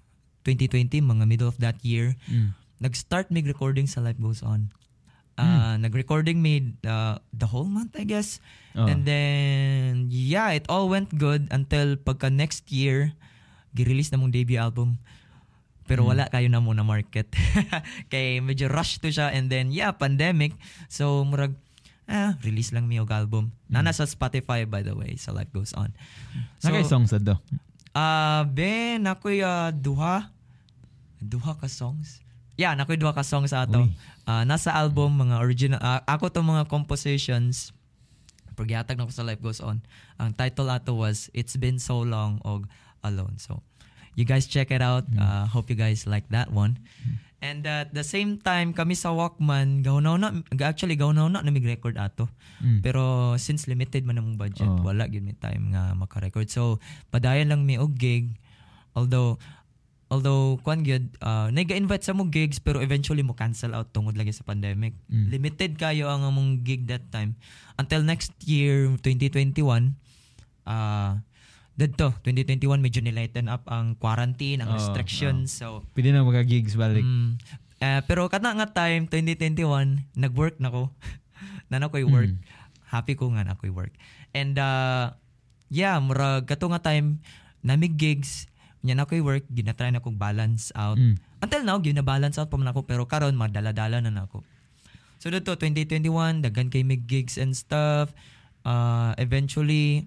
[0.45, 2.53] 2020, mga middle of that year, Mm.
[2.79, 4.69] nag-start mig recording sa Life Goes On.
[5.35, 8.39] Uh, Nag-recording me uh, the whole month, I guess.
[8.79, 8.87] Oh.
[8.87, 13.19] And then, yeah, it all went good until pagka next year,
[13.75, 15.03] gi-release na mong debut album.
[15.91, 16.09] Pero Mm.
[16.15, 17.27] wala kayo na muna market.
[18.15, 20.55] Kay medyo rush to siya and then yeah, pandemic.
[20.87, 21.59] So murag
[22.07, 23.51] ah, release lang mi og album.
[23.67, 25.91] Na nasa Spotify by the way, so life goes on.
[26.63, 27.35] So, Nakay songs sa do.
[27.91, 30.31] Ah, ben ako'y ah, duha
[31.25, 32.21] duha ka songs.
[32.55, 33.89] Yeah, nakoy duha ka songs ato.
[33.89, 33.97] Uy.
[34.29, 37.75] Ah, nasa album mga original ah, ako to mga compositions
[38.55, 39.83] Pagyatag na ko sa Life Goes On.
[40.17, 42.71] Ang title ato was It's Been So Long og
[43.03, 43.37] Alone.
[43.43, 43.67] So,
[44.15, 45.05] you guys check it out.
[45.19, 46.79] Uh, hope you guys like that one.
[47.45, 50.33] And uh, at the same time, kami sa Walkman, gawnaw na,
[50.65, 52.31] actually gawnaw na namig record ato.
[52.65, 52.81] Mm.
[52.81, 54.81] Pero since limited man among budget, Oo.
[54.81, 56.49] wala gyud mi time nga maka-record.
[56.49, 56.81] So
[57.13, 58.33] padayon lang mi og gig.
[58.97, 59.37] Although
[60.13, 64.31] although kwan gyud uh, nag-invite sa mo gigs pero eventually mo cancel out tungod lagi
[64.31, 64.93] sa pandemic.
[65.09, 65.27] Mm.
[65.33, 67.37] Limited kayo ang among gig that time.
[67.81, 69.97] Until next year 2021
[70.65, 71.21] uh
[71.75, 75.59] dito 2021 medyo nilighten up ang quarantine, ang Oo, restrictions.
[75.59, 77.03] So Pwede na mga-gigs balik.
[77.03, 77.35] Mm.
[77.83, 80.95] Eh, pero kana nga time 2021 nag-work na ko.
[81.71, 82.31] na na ko'y work.
[82.31, 82.41] Mm.
[82.87, 83.91] Happy ko nga na ko'y work.
[84.31, 85.19] And uh,
[85.67, 87.19] yeah, murag kato nga time
[87.65, 88.47] namig gigs
[88.85, 91.01] nya na ko'y work, ginatry na kong balance out.
[91.01, 91.17] Mm.
[91.41, 94.45] Until now, gina-balance out pa man ako pero karon madala-dala na na ako.
[95.25, 98.13] So dito 2021 daghan kay mig gigs and stuff.
[98.61, 100.05] Uh, eventually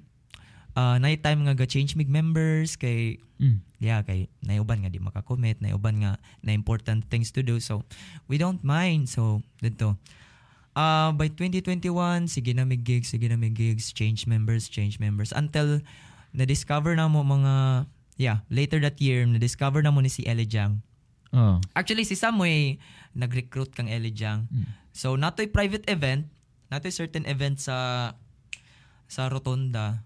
[0.77, 3.61] uh, night time nga ga-change mig members kay Mm.
[3.77, 7.61] yeah, kay naiuban nga di makakommit, naiuban nga na important things to do.
[7.61, 7.85] So,
[8.25, 9.09] we don't mind.
[9.09, 9.93] So, dito.
[10.77, 15.33] Uh, by 2021, sige na may gigs, sige na may gigs, change members, change members.
[15.33, 15.81] Until
[16.33, 17.85] na-discover na mo mga,
[18.17, 20.81] yeah, later that year, na-discover na mo ni si Ellie Jiang.
[21.31, 21.61] Oh.
[21.73, 22.81] Actually, si Samoy,
[23.13, 24.49] nag-recruit kang Ellie Jiang.
[24.49, 24.65] Mm.
[24.91, 26.27] So, nato'y private event,
[26.67, 28.11] nato'y certain event sa
[29.07, 30.03] sa Rotonda.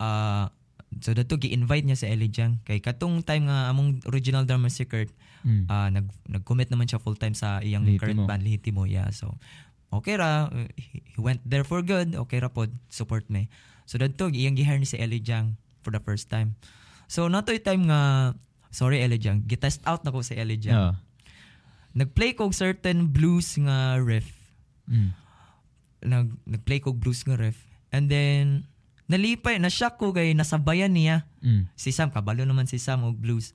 [0.00, 0.48] Uh,
[0.98, 2.58] so, dato gi-invite niya sa Ellie Jiang.
[2.64, 5.64] Kay katong time nga among original drummer si Kurt, Mm.
[5.72, 8.00] ah, nag nag-commit naman siya full time sa iyang Lihitimo.
[8.04, 8.84] current band Lihitimo.
[8.84, 9.40] Yeah, so
[9.88, 12.12] okay ra uh, he went there for good.
[12.12, 13.48] Okay ra pod support me.
[13.88, 16.60] So dadto iyang gihire ni si Ellie Jiang for the first time.
[17.10, 18.32] So natoy time nga
[18.70, 20.78] sorry Ellie Jiang, gitest out na ko si Ellie Jiang.
[20.78, 20.94] Oh.
[21.90, 24.30] Nagplay ko og certain blues nga riff.
[24.86, 25.10] Mm.
[26.06, 27.58] Nag nagplay ko og blues nga riff.
[27.90, 28.70] And then
[29.10, 31.66] nalipay na shock ko kay nasabayan niya Mm.
[31.74, 33.50] si Sam kabalo naman si Sam og blues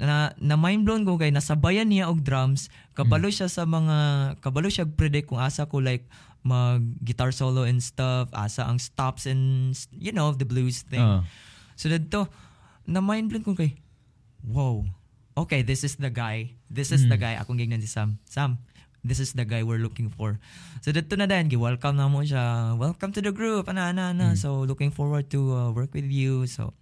[0.00, 3.96] na na mind blown ko kay nasabayan niya og drums kabalo siya sa mga
[4.40, 6.08] kabalo siya predict kung asa ko like
[6.40, 11.20] mag guitar solo and stuff asa ang stops and you know the blues thing Oh.
[11.74, 12.30] so dito
[12.86, 13.74] na mind blown ko kay
[14.46, 14.82] wow
[15.34, 17.22] okay this is the guy this is the Mm.
[17.22, 18.62] guy akong gignan si Sam Sam
[19.06, 20.38] this is the guy we're looking for
[20.82, 24.26] so dito na din gi-welcome na mo siya welcome to the group ana ana ana
[24.32, 24.38] Mm.
[24.38, 26.74] so looking forward to uh, work with you so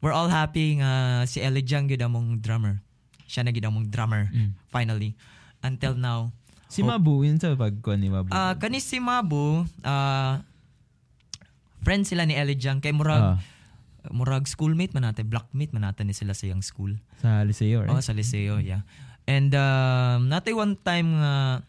[0.00, 2.80] we're all happy nga si Ellie Jiang gid among drummer
[3.24, 4.56] siya na gid among drummer Mm.
[4.68, 5.12] finally
[5.60, 6.32] until now
[6.72, 6.88] Si Oh.
[6.88, 8.32] Mabu, yun sa pagkuhan ni Mabu.
[8.32, 10.40] ah kani si Mabu ah
[11.84, 13.36] friend sila ni Ellie Jiang kay murag Ah,
[14.10, 17.92] murag schoolmate man natin blockmate man natin ni sila sa iyang school sa Liceo, right?
[17.92, 18.82] Oh, sa Liceo, yeah.
[19.30, 21.62] And um, natay one time nga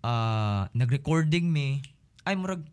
[0.00, 1.84] uh, nag-recording me.
[2.24, 2.64] Ay, murag,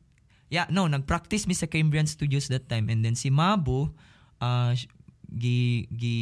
[0.48, 2.88] yeah, no, nag-practice me sa Cambrian Studios that time.
[2.88, 3.92] And then si Mabu,
[4.40, 4.72] uh,
[5.28, 6.18] gi, gi,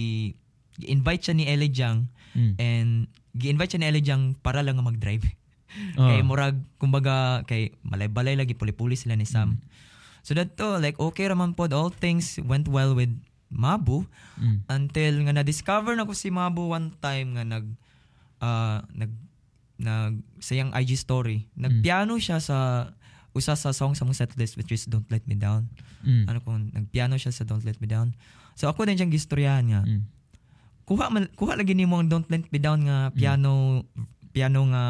[0.82, 2.54] gi-invite siya ni Ellie Jiang Mm.
[2.60, 2.92] and
[3.32, 5.24] gi-invite siya ni Ellie Jiang para lang mag-drive.
[5.96, 6.08] Oh.
[6.08, 9.56] Kay murag, kumbaga, kay malay-balay lagi, puli-puli sila ni Sam.
[9.56, 9.60] Mm.
[10.26, 13.14] So that to, like, okay raman pod, all things went well with
[13.54, 14.66] Mabu Mm.
[14.68, 17.66] until nga na-discover na ko si Mabu one time nga nag
[18.42, 19.14] ah, nag
[19.78, 21.46] nag sayang IG story.
[21.54, 22.90] Nagpiano siya sa
[23.32, 25.70] usa sa song sa mong setlist which is Don't Let Me Down.
[26.02, 26.26] Mm.
[26.26, 28.18] Ano kung nagpiano siya sa Don't Let Me Down.
[28.58, 29.82] So ako din siyang gistoryahan nga.
[29.86, 30.04] Mm.
[30.84, 33.84] Kuha man, kuha lagi nimo ang Don't Let Me Down nga piano
[34.34, 34.84] piano nga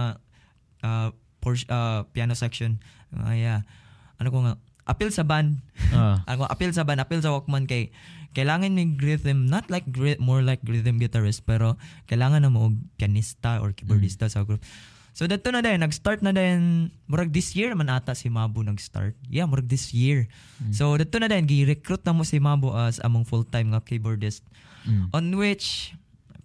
[0.80, 2.80] ah, por- ah, piano section.
[3.12, 3.62] Ah, yeah.
[4.16, 5.60] Ano ko nga appeal sa band.
[5.92, 6.22] Ah.
[6.32, 7.90] Ako appeal sa band, appeal sa Walkman kay
[8.36, 9.88] kailangan may rhythm, not like
[10.20, 11.80] more like rhythm guitarist, pero
[12.12, 14.62] kailangan na mo og pianista or keyboardista sa group.
[15.16, 19.16] So dato na din, nag-start na din, murag this year man ata si Mabu nag-start.
[19.32, 20.28] Yeah, murag this year.
[20.76, 24.44] So dato na din, gi-recruit na mo si Mabu as among full-time nga keyboardist.
[24.84, 25.16] Mm.
[25.16, 25.96] On which,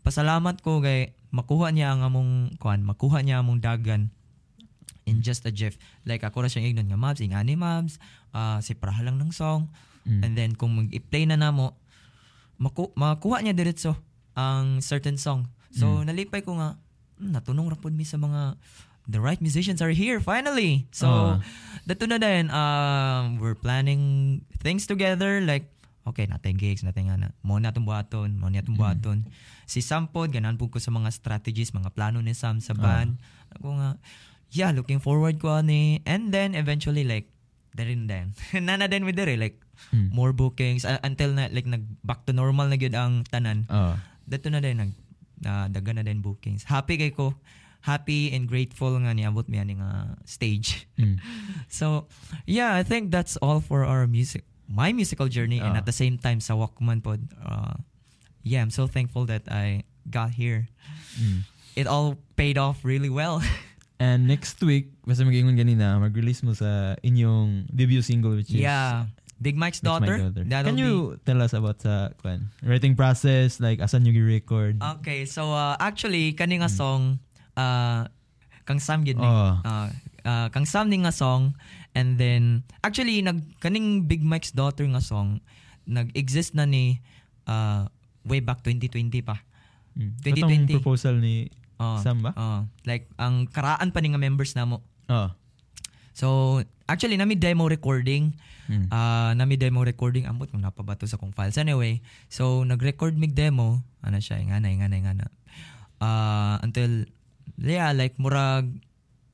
[0.07, 4.14] pasalamat ko kay makuha niya ang among, kuan, makuha niya among dagan
[5.10, 5.74] in just a jiff.
[6.06, 7.98] Like ako ra siyang ignon nga Mabs, ingani Mabs,
[8.30, 9.66] ah si Praha lang ng song.
[10.06, 10.20] Mm.
[10.22, 11.74] And then kung mag-i-play na namo,
[12.56, 13.98] maku- makuha niya diretso
[14.32, 15.50] ang certain song.
[15.70, 16.78] So nalipay ko nga,
[17.18, 18.54] hmm, natunong ra pud mi sa mga
[19.10, 20.86] the right musicians are here finally.
[20.90, 21.38] So
[21.82, 24.02] dato na din um we're planning
[24.62, 25.66] things together like
[26.06, 27.28] okay, natay gigs, natay nga na.
[27.46, 28.82] Mo na itong buhaton, mo na itong Mm.
[28.82, 29.18] buhaton.
[29.70, 33.14] Si Sam po, ganan po ko sa mga strategies, mga plano ni Sam sa band.
[33.54, 33.94] Ako nga,
[34.50, 36.02] yeah, looking forward ko ani.
[36.04, 37.30] And then, eventually, like,
[37.72, 38.34] darin din.
[38.66, 39.58] Nana din with dere, like,
[39.96, 40.12] Mm.
[40.12, 43.96] more bookings uh, until na like nag back to normal na gyud ang tanan Oh.
[44.28, 44.92] dato na din nag
[45.40, 47.32] uh, daga na din bookings happy kay ko
[47.88, 51.16] happy and grateful nga niabot mi ani nga stage Mm.
[51.72, 52.04] so
[52.44, 55.80] yeah i think that's all for our music my musical journey and Ah.
[55.80, 57.80] at the same time sa Walkman pod uh,
[58.44, 59.80] yeah i'm so thankful that i
[60.12, 60.68] got here
[61.16, 61.48] Mm.
[61.72, 63.40] it all paid off really well
[64.00, 69.04] And next week, basta mag-ingon ganina, mag-release mo sa inyong debut single which is yeah
[69.40, 70.44] Big Mike's daughter, Daughter.
[70.44, 74.76] that'll Can be you tell us about sa kwan, writing process, like asan yung record?
[75.00, 77.20] Okay, so uh, actually kani nga song
[77.56, 78.04] uh
[78.68, 79.24] kang Sam gid ni.
[79.24, 79.56] Oh.
[79.64, 79.88] Uh,
[80.28, 81.56] uh, kang Sam ni nga song
[81.96, 85.40] and then actually nag kaning Big Mike's daughter nga song
[85.88, 87.00] nag-exist na ni
[87.48, 87.88] uh,
[88.28, 89.40] way back 2020 pa.
[89.96, 90.20] Mm.
[90.20, 90.36] 2020.
[90.36, 91.48] Katong proposal ni
[91.80, 92.36] Uh, Sam ba?
[92.36, 94.84] uh, like ang karaan pa ni nga members namo.
[95.08, 95.32] Oh.
[96.12, 98.36] So actually nami demo recording
[98.70, 98.86] Mm.
[98.94, 101.98] Ah, nami demo recording ambot kung napabato sa kong files anyway.
[102.30, 105.26] So nag-record mig demo, ano siya, ingana ingana ingana.
[105.98, 107.10] Ah, until
[107.58, 108.70] yeah, like murag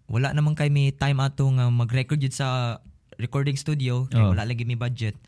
[0.08, 2.80] wala naman kay mi time ato nga mag-record yun sa
[3.20, 4.32] recording studio, kay Oh.
[4.32, 5.20] wala lagi mi budget.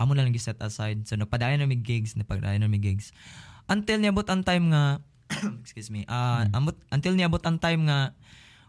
[0.00, 1.04] Amo na lang gi set aside.
[1.04, 3.12] So nagpadayon na mi gigs, nagpadayon na mi gigs.
[3.68, 5.04] Until niabot ang time nga
[5.62, 6.02] excuse me.
[6.06, 8.12] Ah, ambot until niabot ang time nga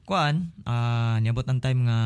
[0.03, 1.99] kuan, ah niabot ang time nga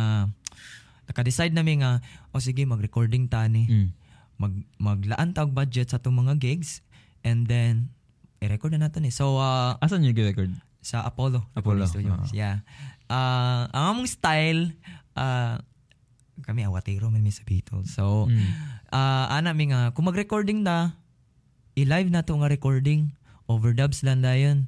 [1.06, 3.90] naka-decide nami nga o sige mag-recording ta ni Mm.
[4.36, 6.82] mag maglaan ta og budget sa itong mga gigs
[7.22, 7.94] and then
[8.42, 10.50] i-record na nato ni so uh, Asan yung record?
[10.82, 12.34] sa Apollo Apollo, Studios oo.
[12.34, 12.62] yeah
[13.08, 14.74] uh, ang among style
[15.14, 15.58] uh,
[16.42, 18.50] kami awatero man mi sa Beatles so Mm.
[18.90, 20.98] uh, ana mi nga kung mag-recording na
[21.74, 23.14] i-live na to nga recording
[23.46, 24.66] overdubs lang dayon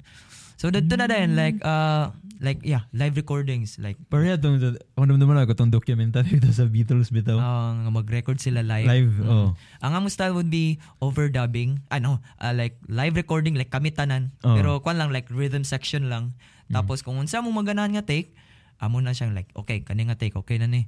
[0.58, 2.10] so dito na dayon like uh,
[2.42, 4.58] like yeah live recordings like Pero yan, itong,
[4.98, 7.38] ano naman ako, itong documentary ito sa Beatles bitaw.
[7.38, 8.86] uh, nga mag-record sila live.
[8.86, 9.30] Live, Mm.
[9.30, 9.50] oh.
[9.82, 11.82] Ang among style would be overdubbing.
[11.90, 14.34] Ano, uh, like live recording like kami tanan.
[14.42, 14.54] Oh.
[14.54, 16.38] Pero kwan lang like rhythm section lang.
[16.68, 18.34] Tapos kung unsa mo maganahan nga take,
[18.78, 20.86] amo na siyang like okay, kani nga take, okay na ni.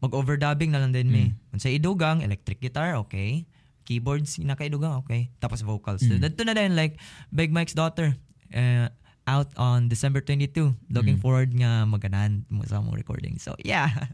[0.00, 1.24] Mag-overdubbing na lang din mi.
[1.52, 3.44] Unsa idugang, electric guitar, okay.
[3.82, 5.30] Keyboards nakaidugang, okay.
[5.38, 6.00] Tapos vocals.
[6.00, 6.22] So, Mm.
[6.22, 8.14] dito na din like Big Mike's daughter.
[8.48, 8.88] Uh,
[9.22, 10.74] out on December 22.
[10.90, 11.22] Looking Mm.
[11.22, 13.38] forward nga maganahan mo sa among recording.
[13.38, 13.86] So, yeah.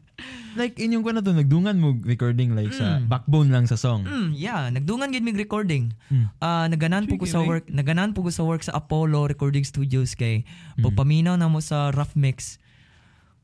[0.59, 3.07] Like, inyong ko na to, nagdungan mo recording like sa Mm.
[3.07, 4.03] backbone lang sa song.
[4.05, 5.95] Mm, yeah, nagdungan gid mig recording.
[6.11, 6.29] Mm.
[6.43, 10.13] Ah, naganan po ko sa work, naganan po ko sa work sa Apollo Recording Studios
[10.13, 10.43] kay
[10.77, 10.83] Mm.
[10.85, 12.59] pagpaminaw na mo sa rough mix.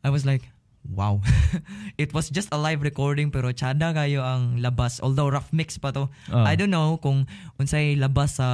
[0.03, 0.45] I was like,
[0.89, 1.21] wow.
[2.03, 5.01] It was just a live recording pero tsada kayo ang labas.
[5.01, 6.13] Although rough mix pa to.
[6.29, 6.45] Ah.
[6.45, 7.25] I don't know kung
[7.57, 8.49] unsay labas sa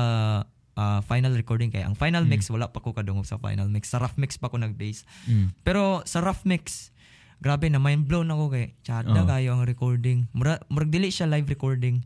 [0.79, 3.91] ah, final recording kay ang final mix wala pa ko kadungog sa final mix.
[3.91, 5.03] Sa rough mix pa ko nag-base.
[5.27, 5.53] Mm.
[5.67, 6.95] Pero sa rough mix,
[7.41, 9.27] grabe na mind blown ako kay tsada Oh.
[9.27, 10.29] kayo ang recording.
[10.37, 12.05] Mura, murag dili siya live recording.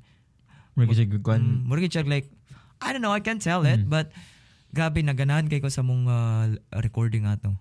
[0.78, 1.42] Mura kasi kwan.
[1.42, 2.30] Mm, murag siya like
[2.82, 4.10] I don't know, I can't tell it, but
[4.74, 6.50] grabe naganahan kay ko sa mong uh,
[6.82, 7.54] recording ato.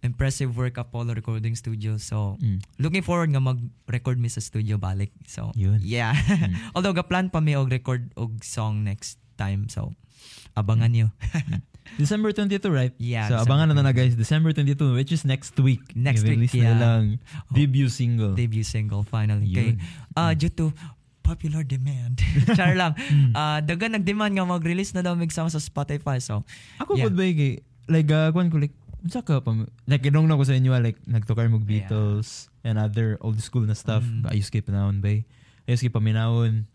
[0.00, 1.98] Impressive work Apollo Recording Studio.
[1.98, 2.62] So, Mm.
[2.78, 5.10] looking forward nga mag-record mi sa studio balik.
[5.26, 5.82] So, Yun.
[5.82, 6.14] yeah.
[6.74, 9.66] Although ga-plan pa mi og record og song next time.
[9.66, 9.94] So,
[10.54, 11.08] abangan niyo.
[11.96, 12.92] December 22, right?
[13.00, 15.80] Yeah, So, December abangan na na guys, December 22, which is next week.
[15.96, 16.76] Next week, yeah.
[16.76, 17.04] nilang
[17.48, 17.54] Oh.
[17.56, 18.36] debut single.
[18.36, 19.48] Debut single finally.
[19.48, 19.56] Yun.
[19.56, 19.70] Kay,
[20.12, 20.68] ah due to
[21.24, 22.20] popular demand.
[22.56, 22.92] Char lang.
[23.32, 26.20] Ah, dagan nag-demand nga mag-release na daw mig sama sa Spotify.
[26.20, 26.44] So,
[26.78, 27.08] Ako Yeah.
[27.08, 28.76] ba kay like uh, kwan ko like
[29.08, 29.56] unsa ka pa
[29.88, 31.88] like inong na ko sa inyo like nagtukar mo Yeah.
[31.88, 34.04] Beatles and other old school na stuff.
[34.04, 34.28] Mm.
[34.28, 35.16] Ayos kay panahon ba?
[35.64, 36.68] Ayos kay paminawon.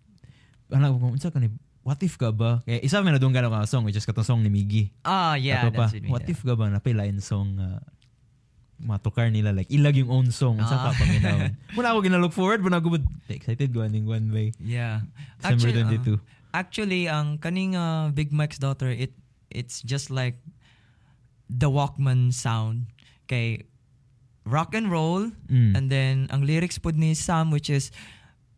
[0.73, 2.63] Ano ko unsa ka ni What if ka ba?
[2.63, 4.89] Kaya isa may nadunggan ako song which is katong song ni Miggy.
[5.03, 6.07] ah yeah, Ato pa, that's it.
[6.07, 7.83] what if ka ba napilain song uh,
[8.79, 10.95] matukar nila like ilag yung own song unsa ka Ah.
[10.95, 11.51] paminawon.
[11.75, 14.55] Muna ako gina-look forward but ako excited go aning one way.
[14.57, 15.03] Yeah.
[15.43, 16.55] December Actually, uh, 22.
[16.55, 19.11] actually ang kaning uh, Big Mike's daughter it
[19.51, 20.39] it's just like
[21.49, 22.87] the Walkman sound
[23.27, 23.63] kay
[24.43, 25.71] rock and roll Mm.
[25.75, 27.91] and then ang lyrics pud ni Sam which is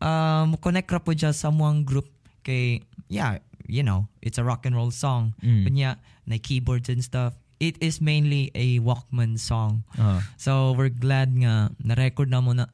[0.02, 2.10] um connect ra pud sa muang group
[2.42, 5.62] kay yeah you know it's a rock and roll song Mm.
[5.66, 5.90] Kunya,
[6.26, 10.20] na keyboards and stuff it is mainly a Walkman song Ah.
[10.36, 12.66] So we're glad nga na-record na mo na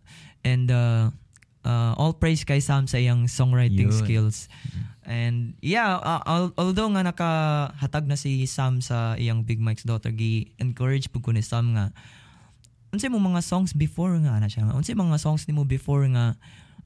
[0.42, 1.12] and uh,
[1.62, 4.00] uh, all praise kay Sam sa iyang songwriting Yun.
[4.02, 4.50] skills.
[5.02, 10.14] And yeah, uh, al- although nga nakahatag na si Sam sa iyang Big Mike's daughter,
[10.14, 11.90] gi-encourage pud ko ni Sam nga
[12.92, 14.76] unsay mo mga songs before nga ana siya nga?
[14.76, 16.36] Unsay mga songs nimo before nga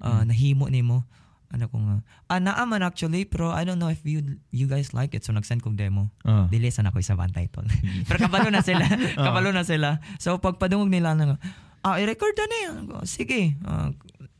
[0.00, 1.02] uh, nahimo nimo?
[1.50, 4.94] Ano ko nga ah naa man actually pero I don't know if you you guys
[4.94, 5.26] like it.
[5.26, 6.10] So nag-send kong demo.
[6.26, 6.46] Oh.
[6.50, 7.66] dili sa ako isa bang title.
[8.08, 8.86] Pero kabalo na sila
[9.26, 9.98] kabalo na sila.
[10.22, 11.38] So pagpadungog nila na
[11.86, 12.70] ah i-record na niya.
[13.06, 13.90] Sige ah,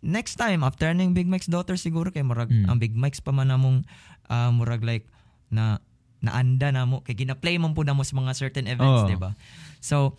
[0.07, 2.71] next time after ning Big Mike's daughter siguro kay murag Mm.
[2.71, 3.83] ang Big Mike's pa man namong
[4.27, 5.05] ah, murag like
[5.51, 5.83] na
[6.23, 9.07] naanda na mo kay gina-play man po na mo sa mga certain events Oh.
[9.07, 9.35] di ba
[9.83, 10.14] so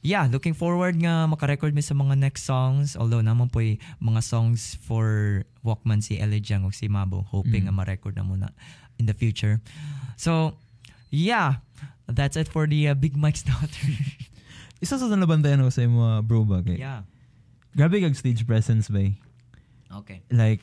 [0.00, 2.92] yeah, looking forward nga makarecord mi sa mga next songs.
[2.92, 3.64] Although naman po
[3.98, 7.24] mga songs for Walkman si Elijang o si Mabo.
[7.32, 7.72] Hoping Mm.
[7.72, 8.52] nga ma-record na muna
[9.00, 9.64] in the future.
[10.20, 10.60] So,
[11.08, 11.64] yeah.
[12.04, 13.88] That's it for the uh, Big Mike's daughter.
[14.84, 16.76] Isa sa nabantayan ko sa mga bro ba kay.
[16.84, 17.08] yeah.
[17.74, 19.02] Grabe kag stage presence ba.
[20.02, 20.22] Okay.
[20.30, 20.62] Like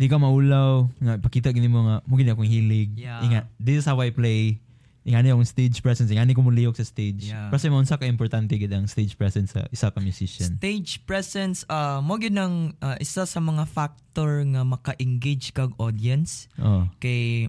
[0.00, 2.96] di ka maulaw nga pakita gini mo nga mo gini akong hilig.
[2.98, 3.22] Yeah.
[3.22, 4.58] Inga, this is how I play.
[5.00, 7.32] Ingani akong stage presence, ingani ko muliyok sa stage.
[7.32, 7.48] Yeah.
[7.48, 10.60] Kasi mo unsa ka importante gid ang stage presence sa isa ka musician.
[10.60, 16.48] Stage presence, uh, mo gyud ng uh, isa sa mga factor nga maka-engage kag audience.
[16.60, 16.84] Oh.
[17.00, 17.48] kay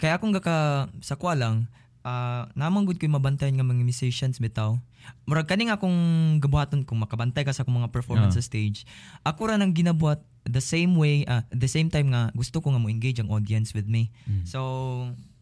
[0.00, 1.68] kay akong gaka sa kwa lang
[2.04, 4.80] uh, namang gud ko'y mabantayan nga mga musicians bitaw
[5.24, 5.96] murag kani nga akong
[6.38, 8.42] gabuhaton kung makabantay ka sa akong mga performance Ah.
[8.42, 8.84] sa stage
[9.22, 12.80] ako ra nang ginabuhat the same way uh, the same time nga gusto ko nga
[12.80, 14.44] mo engage ang audience with me Mm.
[14.44, 14.60] so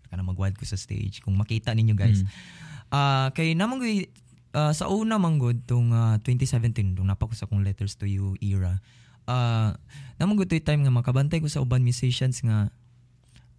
[0.09, 2.31] kana magwild ko sa stage kung makita ninyo guys Mm.
[2.89, 3.85] Ah, kay namang
[4.57, 8.09] ah, sa una man gud tong ah, 2017 tong napa ko sa akong letters to
[8.09, 8.81] you era.
[9.29, 9.77] Ah,
[10.17, 12.73] namang gud to'y time nga makabantay ko sa uban musicians nga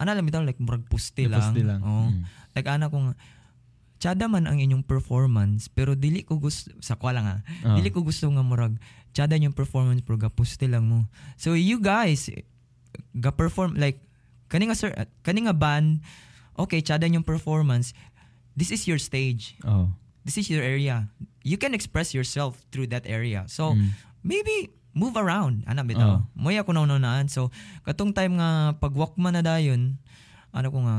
[0.02, 1.38] ana lang bitaw like murag puste lang.
[1.38, 1.78] Puste lang.
[1.86, 2.10] Oo.
[2.10, 2.22] Mm.
[2.58, 3.14] Like ana ko nga
[4.00, 7.36] tsada man ang inyong performance pero dili ko gusto sa kwa lang ha.
[7.62, 7.76] Ah.
[7.76, 8.80] Dili ko gusto nga murag
[9.12, 11.04] tsada yung performance pero gapuste lang mo.
[11.36, 12.32] So you guys
[13.12, 14.00] ga perform like
[14.48, 14.90] kani nga sir
[15.22, 16.00] kani nga band
[16.56, 17.92] okay tsada yung performance
[18.58, 19.92] this is your stage Oh.
[20.24, 21.08] this is your area.
[21.40, 23.48] You can express yourself through that area.
[23.48, 23.96] So, Mm.
[24.20, 25.64] maybe move around.
[25.64, 26.20] Ana bitaw.
[26.20, 26.20] Oh.
[26.36, 27.32] Moy ako naunaan.
[27.32, 27.48] So,
[27.88, 29.96] katong time nga pag walkman na dayon,
[30.52, 30.96] ano ko nga,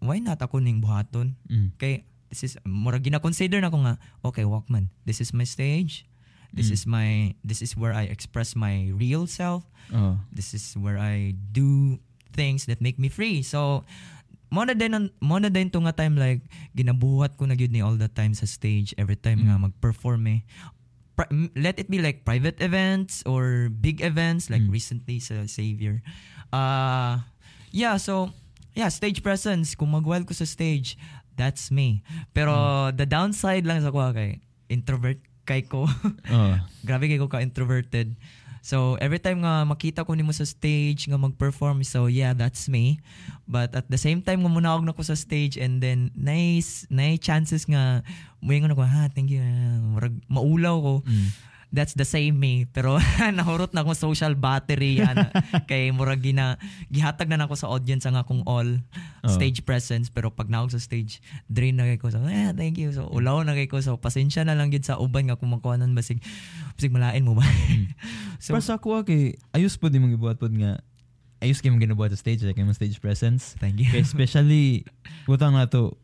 [0.00, 1.36] why not ako ning buhaton?
[1.50, 1.76] Mm.
[1.76, 6.06] Kay, this is, mura gina-consider na ko nga, okay, walkman, this is my stage.
[6.54, 6.74] This Mm.
[6.74, 7.08] is my,
[7.44, 10.18] this is where I express my real self Oh.
[10.34, 11.98] this is where I do
[12.34, 13.42] things that make me free.
[13.42, 13.86] So,
[14.50, 16.42] mo na din mo na din to nga time like
[16.74, 19.46] ginabuhat ko na gyud ni all the time sa stage every time Mm.
[19.46, 20.40] nga mag-perform eh.
[21.18, 24.70] Pri- let it be like private events or big events like Mm.
[24.70, 26.02] recently sa Savior.
[26.54, 27.22] Uh
[27.70, 28.30] yeah, so
[28.74, 30.94] yeah, stage presence kung magwild ko sa stage,
[31.36, 32.02] that's me.
[32.32, 34.40] Pero the downside lang sa ko kay
[34.72, 35.86] introvert kay ko.
[36.32, 36.58] Oh.
[36.82, 38.18] grabe kay ko ka introverted.
[38.66, 42.98] So every time nga makita ko nimo sa stage nga mag-perform so yeah that's me.
[43.46, 47.22] But at the same time nga munawag na ko sa stage and then nice nice
[47.22, 48.02] chances nga
[48.42, 49.38] muingon ako ha thank you
[49.94, 50.94] murag maulaw ko.
[51.06, 51.30] Mm.
[51.68, 52.64] That's the same me.
[52.64, 52.96] Pero
[53.36, 55.28] nahurot na akong social battery yan
[55.70, 56.56] kay murag gina
[56.88, 58.78] gihatag na nako sa audience ang akong all
[59.20, 59.28] Oh.
[59.28, 60.06] stage presence.
[60.06, 62.06] Pero pag naog sa stage drain na kay ko.
[62.08, 62.90] So eh, thank you.
[62.90, 63.78] So ulaw na kay ko.
[63.78, 66.22] So pasensya na lang gid sa uban nga kung makuhanan basig
[66.74, 67.42] basig malain mo ba?
[68.38, 70.78] So Para sa ako kay ayos po di mong gibuhat pod nga
[71.40, 73.58] ayos kay mong ginabuhat sa stage like yung stage presence.
[73.58, 73.88] thank you.
[73.88, 74.86] Kay especially
[75.24, 75.96] butang na to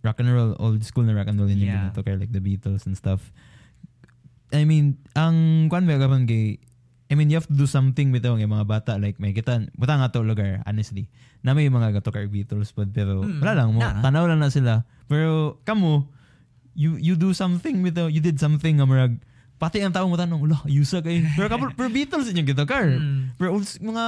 [0.00, 1.72] rock and roll old school na rock and roll yun Yeah.
[1.84, 3.20] yung to kay like the Beatles and stuff.
[4.50, 6.58] I mean, ang kwan ba kapan kay
[7.10, 9.98] I mean, you have to do something with yung mga bata like may kita buta
[9.98, 11.10] nga to lugar honestly.
[11.42, 13.98] Na may mga gato kay Beatles pod pero Mm, wala lang mo na.
[13.98, 14.86] tanaw lang na sila.
[15.06, 16.06] Pero kamo
[16.70, 19.18] you you do something with the, you did something nga murag
[19.58, 21.26] pati ang tao mo tanong, ulo, yusa kay.
[21.34, 22.86] Pero kapag pero Beatles inyong gitar.
[22.94, 23.34] Mm.
[23.34, 24.04] Pero mga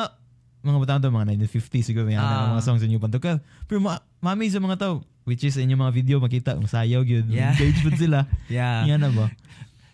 [0.62, 2.55] mga batang to, mga 1950 siguro may Ah.
[2.55, 3.42] mga songs inyo pantukal.
[3.66, 7.26] Pero ma mami sa mga tao, which is inyong mga video makita kung sayaw yun.
[7.26, 7.50] Yeah.
[7.52, 8.31] Engaged food sila.
[8.46, 9.26] yeah Yan na ba?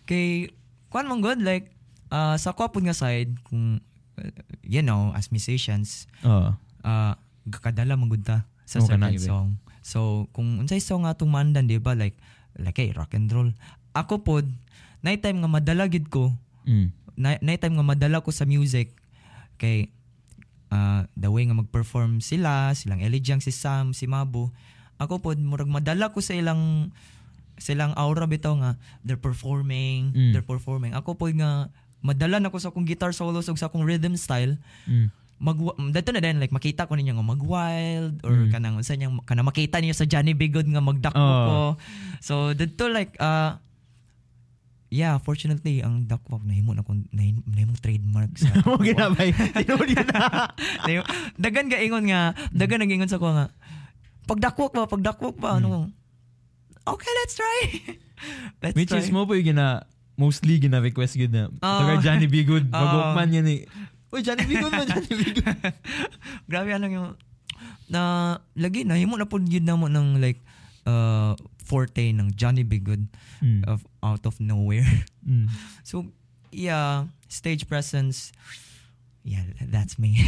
[0.09, 0.49] Kay
[0.89, 1.69] kuan mong good like
[2.09, 3.77] uh, sa ko nga side kung
[4.17, 4.31] uh,
[4.65, 7.13] you know as musicians uh,
[7.45, 9.57] kakadala man gud ta sa Oo, certain song.
[9.81, 12.17] So kung unsay song nga atong mandan di ba like
[12.57, 13.49] like kay rock and roll.
[13.93, 14.45] Ako pod
[15.01, 16.33] night time nga madala gid ko.
[16.69, 16.93] Mm.
[17.19, 18.93] Night, night time nga madala ko sa music
[19.57, 19.89] kay
[20.69, 24.53] uh, the way nga mag-perform sila, silang Elijang, si Sam, si Mabo.
[25.01, 26.93] Ako pod murag madala ko sa ilang
[27.59, 30.31] silang aura bitaw nga they're performing, Mm.
[30.31, 30.91] they're performing.
[30.91, 31.67] Ako pod nga
[31.99, 35.11] madala na ko sa akong guitar solos ug sa akong rhythm style Mm.
[35.37, 35.55] mag
[35.89, 38.49] dato na din like makita ko ninyo nga mag wild or Mm.
[38.49, 41.43] kanang unsa niyang kana makita niyo sa Johnny Bigod nga magdakpo Oh.
[41.45, 41.59] ko
[42.19, 43.55] so dito like uh
[44.89, 49.29] yeah fortunately ang dakpo nahimo na kung nahim- nahimong trademark sa Mo ginabay.
[49.31, 50.49] Tinuod na.
[50.83, 53.53] Nahimo- dagan ga ingon nga dagan nag ingon sa ko nga
[54.25, 55.93] pagdakwok ba pagdakwok ba ano
[56.91, 57.57] okay let's try
[58.63, 59.85] let's Which try is mo po yung gina
[60.19, 61.43] mostly gina request yun na.
[61.47, 61.63] Oo.
[61.63, 62.43] Taga Johnny B.
[62.43, 62.67] Good.
[62.73, 62.75] Oo.
[62.75, 63.61] Magwalkman yan eh.
[64.11, 65.55] Uy, Johnny Bigon mo, Johnny Bigon.
[66.51, 67.09] Grabe ano yung
[67.87, 68.01] na
[68.53, 70.43] lagi na himo na pud yun na mo ng like
[70.83, 72.83] uh, forte ng Johnny B.
[72.83, 73.07] Good
[73.39, 73.63] Mm.
[73.71, 74.83] of out of nowhere.
[75.23, 75.47] Mm.
[75.87, 76.11] So
[76.51, 78.35] yeah, stage presence
[79.23, 80.19] yeah, that's me.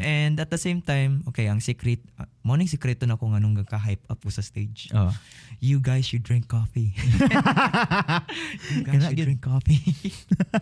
[0.00, 4.02] And at the same time, okay, ang secret, uh, morning sekreto na kung anong ka-hype
[4.10, 4.90] up po sa stage.
[4.90, 5.14] Oh.
[5.62, 6.96] You guys should drink coffee.
[8.74, 9.82] you guys should drink coffee.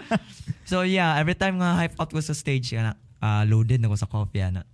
[0.70, 3.96] so yeah, every time nga hype up ko sa stage, yana, uh, loaded na ko
[3.96, 4.44] sa coffee.
[4.44, 4.68] Yana.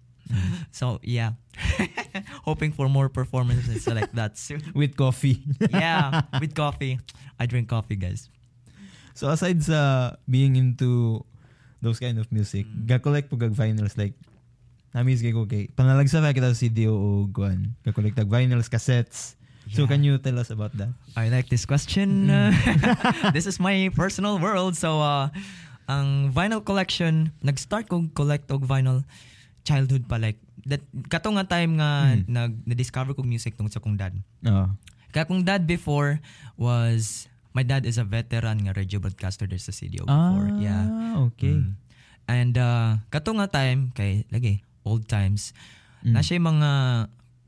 [0.72, 1.38] So yeah,
[2.48, 4.64] hoping for more performances like that soon.
[4.74, 5.44] With coffee.
[5.70, 6.98] yeah, with coffee.
[7.38, 8.32] I drink coffee, guys.
[9.14, 11.22] so aside sa being into
[11.84, 12.88] those kind of music, Mm.
[12.88, 14.16] ga-collect po gag vinyls like
[14.94, 17.74] Namis kay ko kay panalagsa pa kita sa CD o guan.
[17.82, 19.34] Ga-collect tag vinyls, cassettes.
[19.74, 19.90] So Yeah.
[19.90, 20.94] can you tell us about that?
[21.18, 22.30] I like this question.
[23.34, 24.78] this is my personal world.
[24.78, 25.34] So, uh,
[25.90, 29.02] ang vinyl collection, nag-start kong collect og vinyl
[29.66, 30.80] childhood pa like that
[31.10, 32.30] kato nga time nga Mm.
[32.30, 34.14] nag na-discover kong music tungod sa kong dad.
[34.46, 34.70] Oh.
[35.10, 36.22] Kaya kong dad before
[36.54, 40.50] was my dad is a veteran nga radio broadcaster there sa CDO Ah, before.
[40.58, 40.84] Yeah.
[41.24, 41.54] okay.
[41.56, 41.70] Mm.
[42.26, 45.54] And uh, kato nga time kay lagi old times
[46.04, 46.12] Mm.
[46.12, 46.70] na siya mga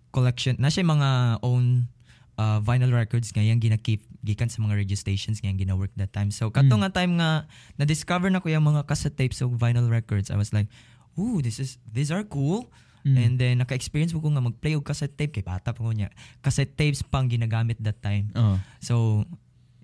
[0.09, 1.11] collection na siya mga
[1.43, 1.93] own
[2.37, 6.09] uh, vinyl records nga yang gina-keep gikan sa mga radio stations nga yang gina-work that
[6.11, 6.33] time.
[6.33, 6.81] So kato Mm.
[6.81, 7.31] nga time nga
[7.77, 10.33] na-discover na ko yung mga cassette tapes of vinyl records.
[10.33, 10.73] I was like,
[11.15, 12.73] "Ooh, this is these are cool."
[13.05, 13.17] Mm.
[13.17, 16.09] And then naka-experience ko nga mag-play og cassette tape kay bata pa ko niya.
[16.41, 18.33] Cassette tapes pang ginagamit that time.
[18.35, 18.57] Oh.
[18.81, 19.23] So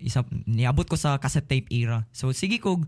[0.02, 2.04] isa niabot ko sa cassette tape era.
[2.10, 2.82] So sige ko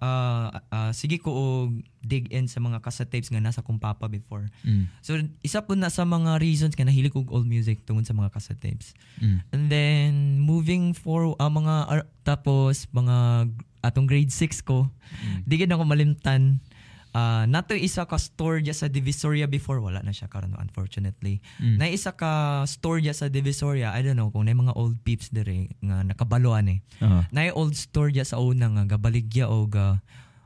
[0.00, 4.08] uh, uh, sige ko og dig in sa mga cassette tapes nga nasa kong papa
[4.08, 4.48] before.
[4.64, 4.88] Mm.
[5.04, 8.32] So isa po na sa mga reasons nga nahilig og old music tungod sa mga
[8.32, 8.96] cassette tapes.
[9.20, 9.38] Mm.
[9.52, 13.48] And then moving for uh, mga ar- tapos mga
[13.80, 15.42] atong grade 6 ko, Mm.
[15.42, 16.62] di gid ako malimtan.
[17.10, 21.42] Uh, nato isa ka store dya sa Divisoria before wala na siya karon unfortunately.
[21.58, 21.76] Mm.
[21.82, 25.34] Na isa ka store dya sa Divisoria, I don't know kung na mga old peeps
[25.34, 26.78] dire nga nakabaloan eh.
[27.02, 27.26] Oh.
[27.34, 29.98] Na old store dya sa una nga gabaligya o ga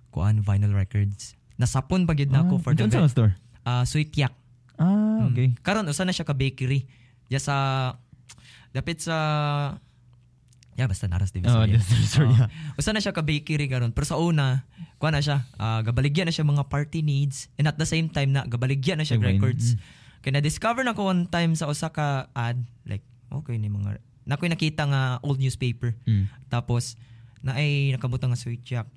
[0.09, 1.37] kuan vinyl records.
[1.61, 3.37] Nasapon pa gyud nako for the ang store?
[3.69, 4.33] uh, Sweet Yak.
[4.81, 5.53] Ah, okay.
[5.53, 5.61] Mm.
[5.61, 6.89] Karon usa na siya ka bakery.
[7.29, 7.93] Ya sa
[8.73, 9.17] dapit sa
[10.75, 11.79] Ya basta naras Oh, Divisoria.
[11.79, 12.29] that's sorry.
[12.29, 12.47] Oo.
[12.75, 14.67] usa na siya ka bakery karon pero sa una
[14.97, 18.31] kuha na siya ah, gabaligyan na siya mga party needs and at the same time
[18.31, 19.39] na gabaligyan na siya Wine.
[19.39, 19.75] records.
[19.75, 19.81] Mm.
[20.21, 24.35] Kaya na-discover na ko one time sa usa ka ad like okay ni mga na
[24.35, 25.95] ko'y nakita nga old newspaper.
[26.03, 26.27] Mm.
[26.49, 26.99] Tapos
[27.39, 28.89] na ay nakabutang nga sweet jack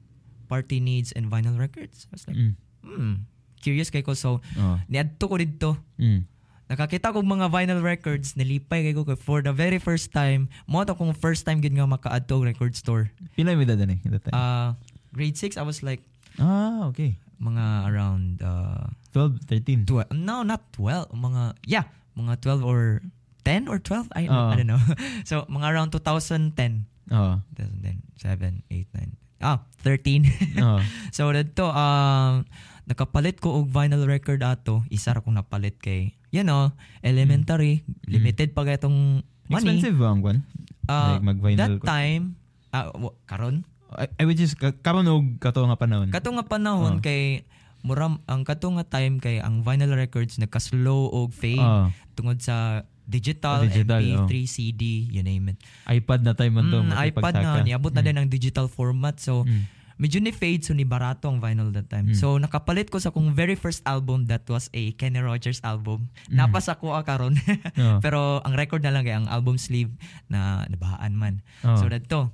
[0.47, 2.07] party needs and vinyl records.
[2.07, 2.53] I was like, Mm.
[2.81, 3.15] hmm,
[3.59, 4.79] curious kay ko so Oh.
[4.87, 6.23] niadto ko dito Mm.
[6.67, 10.91] Nakakita ko mga vinyl records nalipay kay ko for the very first time mo to
[10.93, 14.35] kung first time gid nga makaadto record store Pila may edad ni that time?
[14.35, 14.69] uh,
[15.15, 16.03] grade 6 I was like
[16.37, 17.15] ah, okay.
[17.39, 19.87] mga around uh, 12, 13.
[19.87, 21.85] 12 no not 12 mga yeah
[22.19, 22.99] mga 12 or
[23.47, 24.51] 10 or 12 I, Oo.
[24.51, 24.81] I don't know
[25.29, 27.39] so mga around 2010 Oh.
[27.55, 28.91] 2010 7 8
[29.39, 30.27] 9 ah 13
[30.59, 30.83] Oh.
[31.15, 32.43] so dito um
[32.83, 36.71] nakapalit ko og vinyl record ato isa ra kong napalit kay you know
[37.01, 40.37] elementary limited pa itong money Expensive ba ang kwan?
[40.85, 42.23] Ah, like mag-vinyl that ko- time
[42.69, 46.07] ah wa- karon I, I which is ka- karon og kato nga panahon.
[46.09, 47.01] kato nga panahon Oh.
[47.01, 47.47] kay
[47.81, 51.87] muram ang kato nga time kay ang vinyl records nagka-slow og fade Oh.
[52.11, 54.47] tungod sa digital, Ah, digital, MP3, oh.
[54.49, 55.57] CD, you name it.
[55.87, 56.83] iPad na time man to.
[56.83, 59.15] Mm, iPad na, niabot na din ang digital format.
[59.17, 59.63] So, Mm.
[59.97, 62.13] Medyo ni fade so ni barato ang vinyl that time.
[62.13, 62.17] Mm.
[62.17, 66.13] So nakapalit ko sa kong very first album that was a Kenny Rogers album.
[66.29, 66.37] Mm.
[66.37, 67.35] Napas ako ah, karon.
[67.77, 68.01] Oh.
[68.01, 69.93] Pero ang record na lang kay ang album sleeve
[70.33, 71.45] na nabahaan man.
[71.61, 71.77] Oh.
[71.77, 72.33] So that to.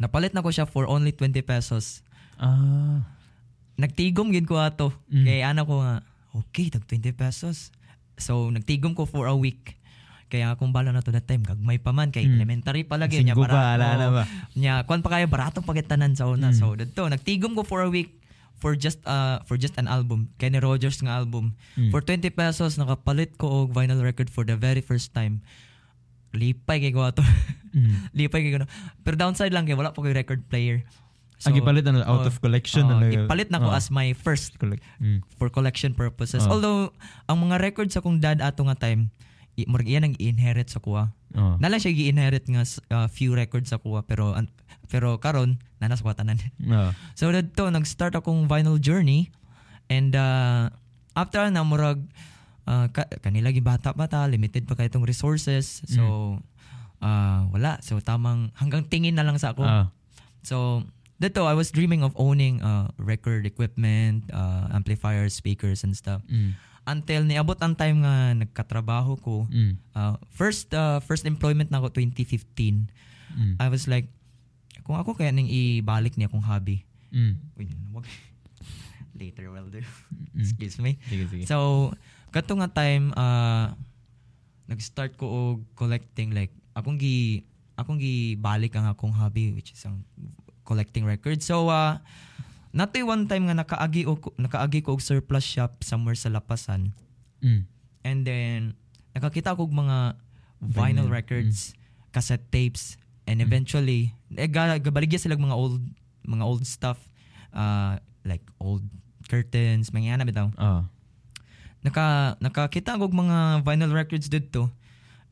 [0.00, 2.00] Napalit na ko siya for only 20 pesos.
[2.40, 3.04] Ah.
[3.76, 4.94] Nagtigom gid ko ato.
[5.12, 5.24] Mm.
[5.28, 6.00] Kay ana ko nga,
[6.32, 7.72] okay, tag 20 pesos.
[8.16, 9.76] So nagtigom ko for a week.
[10.34, 12.42] Kaya kung bala na to that time, gagmay pa man kay Mm.
[12.42, 13.78] elementary pa lagi pa, barato.
[13.78, 14.22] na ba?
[14.58, 16.50] Nya kwan pa kaya barato pagitanan sa una.
[16.50, 16.58] Mm.
[16.58, 18.18] So dito nagtigom ko for a week
[18.58, 21.54] for just uh for just an album, Kenny Rogers nga album.
[21.78, 21.94] Mm.
[21.94, 25.38] For 20 pesos nakapalit ko og vinyl record for the very first time.
[26.34, 27.22] Lipay kay ko ato.
[27.70, 28.10] Mm.
[28.10, 28.66] Lipay kay ko.
[28.66, 28.68] na.
[29.06, 30.82] Pero downside lang kay wala pa ko'y record player.
[31.44, 32.88] ang gipalit ano, out oh, of collection.
[32.88, 34.80] oh, na gipalit na ko as my first collect.
[34.98, 35.20] Mm.
[35.36, 36.42] for collection purposes.
[36.48, 36.56] Oh.
[36.56, 36.80] Although
[37.28, 39.12] ang mga records sa kong dad ato nga time,
[39.70, 41.14] murag iyan ang i-inherit sa kuha.
[41.38, 41.54] Oh.
[41.62, 44.50] Nalang siya gi-inherit nga uh, few records sa kuha pero an-
[44.90, 46.38] pero karon nanas ko tanan.
[46.66, 46.90] Oh.
[47.18, 49.30] so dito nag-start akong vinyl journey
[49.86, 50.70] and uh,
[51.14, 52.02] after na murag
[52.66, 55.86] uh, ka- kanila gi bata-bata limited pa kay itong resources.
[55.86, 56.38] So
[56.98, 59.62] uh, wala so tamang hanggang tingin na lang sa ako.
[59.62, 59.94] Ah.
[60.42, 60.82] So
[61.22, 66.20] dito I was dreaming of owning uh, record equipment, uh, amplifiers, speakers and stuff.
[66.26, 66.58] Mm.
[66.84, 69.48] Until niabot ang time nga nagkatrabaho ko.
[69.48, 69.80] Mm.
[69.96, 72.88] Uh, first uh, first employment na ako 2015.
[73.34, 73.56] Mm.
[73.56, 74.12] I was like
[74.84, 76.84] kung ako kaya ning ibalik niya akong hobby.
[77.08, 77.40] Mm.
[77.56, 77.66] Uy,
[77.96, 78.04] wag.
[79.20, 79.80] Later will do.
[79.80, 80.44] Mm.
[80.44, 81.00] Excuse me.
[81.08, 81.44] Sige, sige.
[81.48, 81.90] So,
[82.34, 83.72] kato nga time uh,
[84.68, 87.46] nag-start ko og collecting like akong gi
[87.78, 90.04] akong gi balik ang akong hobby which is ang
[90.68, 91.48] collecting records.
[91.48, 92.00] So, uh,
[92.74, 96.90] natoy one time nga nakaagi og nakaagi ko og surplus shop somewhere sa Lapasan.
[97.38, 97.62] Mm.
[98.02, 98.58] And then
[99.14, 100.18] nakakita ko og mga
[100.58, 100.74] Vinyl.
[100.74, 101.72] vinyl records,
[102.10, 102.98] cassette tapes,
[103.30, 105.78] and eventually eh, ga- gabaligya sila mga old
[106.26, 106.98] mga old stuff
[107.54, 107.96] uh,
[108.26, 108.82] like old
[109.30, 110.88] curtains, mga yana bitaw Ah.
[111.84, 114.72] naka nakakita og mga vinyl records dito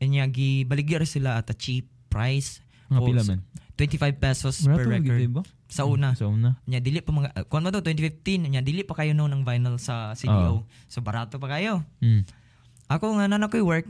[0.01, 2.61] and gi baligya sila at a cheap price
[2.93, 3.40] Mga O, pila man?
[3.75, 5.43] 25 pesos Wala per to, record gid ba?
[5.66, 6.61] sa una Sa una.
[6.64, 9.43] nya dili pa mga uh, kuan mo to 2015 nya dili pa kayo no ng
[9.43, 12.29] vinyl sa CDO so barato pa kayo Mm.
[12.87, 13.89] ako nga na ko'y work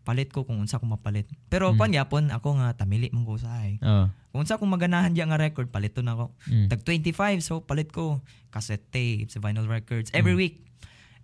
[0.00, 1.76] palit ko kung unsa ko mapalit pero Mm.
[1.76, 4.10] kuan yapon ako nga tamili man ko usahay Ah.
[4.28, 6.66] kung unsa kong maganahan diya nga record paliton ako Mm.
[6.66, 8.18] tag 25 so palit ko
[8.48, 10.40] cassette tapes vinyl records every Mm.
[10.40, 10.56] week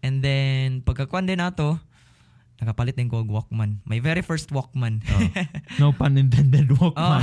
[0.00, 1.82] and then pagkakuan din nato
[2.56, 5.20] nakapalit din ko og Walkman my very first Walkman Oh.
[5.80, 6.88] No pun intended, Oh.
[6.92, 7.22] Walkman.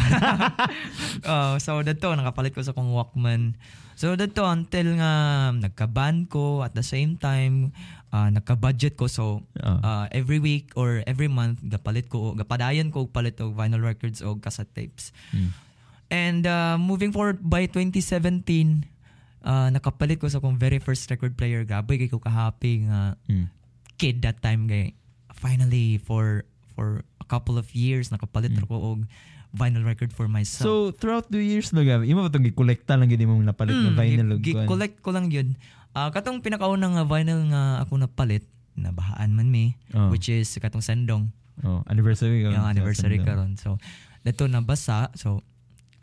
[1.33, 3.57] oh, so dito nakapalit ko sa kong Walkman
[3.93, 5.11] so dito until nga
[5.53, 7.73] nagka-band ko at the same time
[8.09, 13.13] ah, nagka-budget ko so uh, every week or every month gapalit ko gapadayon ko og
[13.13, 15.49] palit og vinyl records o cassette tapes Mm.
[16.13, 18.85] And uh, moving forward by 2017,
[19.41, 21.65] uh, nakapalit ko sa akong very first record player.
[21.65, 23.49] Gabi kay ko ka-happy nga Mm.
[23.97, 24.93] kid that time kay
[25.43, 28.63] finally for for a couple of years nakapalit Mm.
[28.63, 28.99] ako og
[29.53, 30.65] vinyl record for myself.
[30.65, 33.91] So, throughout the years lang, gabi, imo ba itong gikolekta lang gini mong napalit na
[33.91, 34.29] Mm, vinyl?
[34.33, 34.65] gi- ug kuan?
[34.65, 35.53] gi-collect ko lang yun.
[35.91, 38.41] Ah, katong pinakaunang nga vinyl nga ako napalit,
[38.73, 40.09] nabahaan man mi, Oh.
[40.09, 41.29] which is katong Sendong.
[41.61, 42.49] Oh, anniversary ka.
[42.49, 43.77] yung anniversary karon so
[44.25, 45.45] dito nabasa so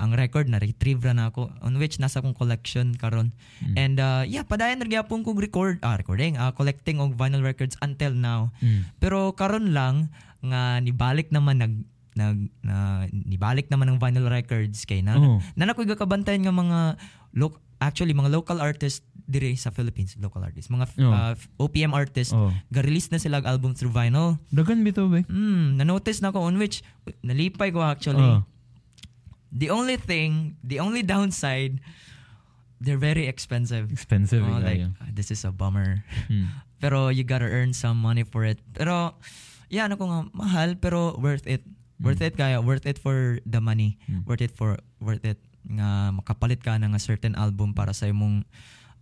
[0.01, 3.31] ang record na retrieve ra na ako on which nasa akong collection karon
[3.61, 3.75] Mm.
[3.77, 8.11] and uh, yeah padayon nagyapon kog record ah recording ah, collecting og vinyl records until
[8.11, 8.89] now Mm.
[8.97, 10.09] pero karon lang
[10.41, 11.75] nga nibalik naman nag
[12.11, 15.39] nag na, nibalik naman ng vinyl records kay na Oh.
[15.55, 16.79] na nakoy gakabantayan nga mga
[17.37, 21.15] loc actually mga local artists dire sa Philippines local artists mga Oh.
[21.15, 22.51] uh, OPM artists Oh.
[22.69, 25.23] ga-release na sila album through vinyl Dagan bito ba?
[25.79, 26.83] Na-notice na ko on which
[27.23, 28.19] nalipay ko actually.
[28.19, 28.43] Oh.
[29.51, 31.83] The only thing, the only downside,
[32.81, 33.91] they're very expensive.
[33.93, 34.43] Expensive.
[34.47, 34.95] Oh, like, kaya.
[35.03, 36.05] ah, this is a bummer.
[36.31, 36.49] Mm.
[36.81, 38.59] Pero you gotta earn some money for it.
[38.73, 39.15] Pero,
[39.69, 41.61] yeah, ano ko nga, mahal, pero worth it.
[42.01, 44.01] Worth it kaya, worth it for the money.
[44.09, 44.25] Mm.
[44.25, 45.37] Worth it for, worth it
[45.69, 48.49] nga makapalit ka ng a certain album para sa imong,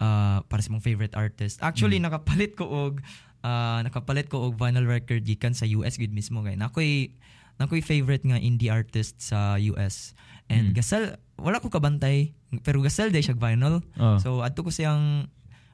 [0.03, 1.63] uh, para sa imong favorite artist.
[1.63, 2.99] Actually, nakapalit ko og,
[3.47, 7.15] uh, nakapalit ko og vinyl record gikan sa US gud mismo kay nakoy
[7.59, 10.15] nakoy favorite nga indie artist sa US.
[10.49, 10.75] And Mm.
[10.75, 11.03] gasal
[11.37, 13.85] wala ko kabantay pero gasal day siya vinyl.
[13.95, 14.17] Oh.
[14.19, 15.29] So adto ko siyang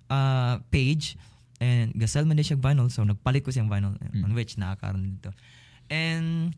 [0.06, 1.14] uh, page
[1.58, 4.22] and gasal man day siya vinyl so nagpalit ko siyang vinyl Mm.
[4.22, 5.30] on which nakakaroon dito.
[5.86, 6.52] And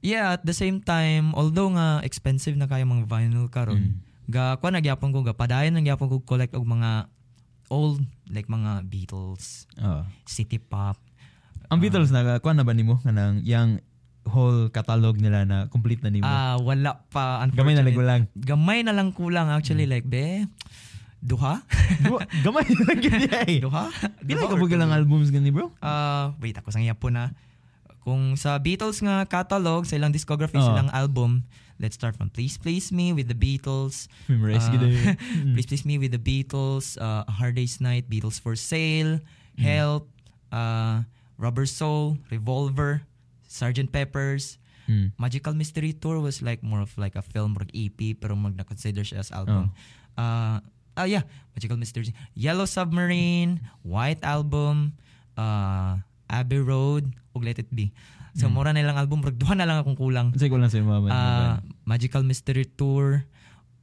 [0.00, 4.72] yeah, at the same time although nga expensive na kaya mga vinyl karon, ga kuan
[4.72, 7.10] nagyapon ko ga padayon nagyapon ko collect og mga
[7.68, 10.02] old like mga Beatles, Oh.
[10.24, 10.98] city pop.
[11.68, 13.78] Ang Beatles na kuan na ba nimo kanang yang
[14.24, 16.24] whole catalog nila na complete na nimo?
[16.24, 20.44] Ah, wala pa Gamay na lang Gamay na lang kulang actually like be
[21.20, 21.60] duha?
[22.00, 23.60] Duha- Gamay na lang gid ay.
[23.60, 23.92] duha?
[24.20, 25.68] Pila ka buga lang albums gani bro?
[25.80, 27.32] Ah, wait ako sang yapon na.
[28.00, 30.64] Kung sa Beatles nga catalog, sa ilang discography, Oh.
[30.64, 31.44] sa ilang album,
[31.76, 34.08] let's start from Please Please Me with the Beatles.
[34.24, 34.80] Memorize ay.
[35.44, 35.52] Mm.
[35.52, 39.20] Please Please Me with the Beatles, uh, A Hard Day's Night, Beatles for Sale,
[39.56, 39.60] Mm.
[39.60, 40.08] Help,
[40.48, 41.04] uh,
[41.36, 43.04] Rubber Soul, Revolver,
[43.50, 43.90] Sgt.
[43.90, 45.14] Peppers, Mm.
[45.14, 49.02] Magical Mystery Tour was like more of like a film or EP pero mag na-consider
[49.02, 49.70] siya as album.
[50.18, 50.58] Uh,
[50.94, 51.22] ah yeah,
[51.54, 52.10] Magical Mystery.
[52.34, 54.98] Yellow Submarine, White Album,
[55.38, 55.94] uh,
[56.26, 57.94] Abbey Road, ug Let It Be.
[58.34, 58.54] So Mm.
[58.54, 60.34] mura na lang album, pero duha na lang akong kulang.
[60.34, 61.06] Say ko lang sa mama.
[61.06, 63.26] Ah, Magical Mystery Tour,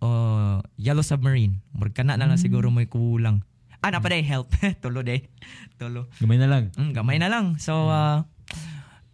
[0.04, 1.64] uh, Yellow Submarine.
[1.72, 2.44] Murag kana na lang Mm.
[2.44, 3.44] siguro may kulang.
[3.80, 4.52] Ah, na pa day help.
[4.84, 5.32] Tulo day.
[5.80, 6.12] Tulo.
[6.20, 6.64] Gamay na lang.
[6.76, 7.56] Mm, gamay na lang.
[7.62, 8.28] So, uh,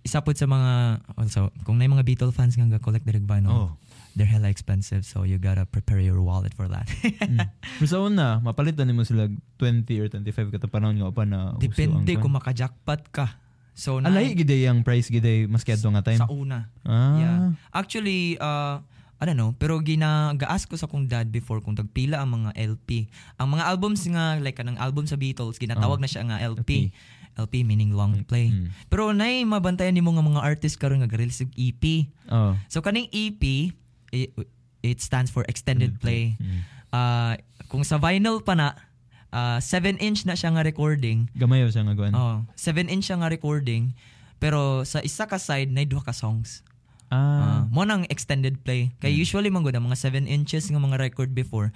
[0.04, 0.72] isa po sa mga,
[1.14, 3.70] also, kung may mga Beatle fans nga collect direct vinyl, Oh.
[4.14, 5.02] they're hella expensive.
[5.02, 6.86] So, you gotta prepare your wallet for that.
[6.86, 7.40] mm.
[7.80, 12.14] Pero sa una, mapalitan nimo sila 20 or 25 kata panahon nga pa na Depende
[12.16, 13.40] kung maka-jackpot ka.
[13.74, 16.20] So, na, Alay gid ay ang price gid ay mas kadto nga time.
[16.20, 16.70] sa una.
[16.84, 17.16] ah.
[17.16, 17.38] Yeah.
[17.74, 18.84] Actually, uh,
[19.18, 23.08] I don't know, pero gina-ask ko sa kong dad before kung tagpila ang mga LP.
[23.40, 26.04] Ang mga albums nga, like kanang album sa Beatles, ginatawag Oh.
[26.04, 26.92] na siya nga LP.
[27.38, 28.54] LP meaning long play.
[28.54, 28.70] Mm.
[28.90, 32.10] Pero nay mabantayan nimo nga mga artist karon nga release og EP.
[32.30, 32.54] Oh.
[32.70, 33.74] So kaning EP
[34.14, 34.30] it,
[34.86, 36.38] it stands for extended play.
[36.38, 36.62] Mm.
[36.94, 37.34] Ah,
[37.74, 38.78] kung sa vinyl pa na
[39.34, 41.26] 7 inch na siya nga recording.
[41.34, 42.14] Gamayo siya nga kuan.
[42.14, 43.98] Oh, 7 inch siya nga recording.
[44.38, 46.62] Pero sa isa ka side na duha ka songs.
[47.10, 47.18] Ah.
[47.18, 48.94] Ah, mo nang extended play.
[49.02, 51.74] Kay usually man gud mga 7 inches nga mga record before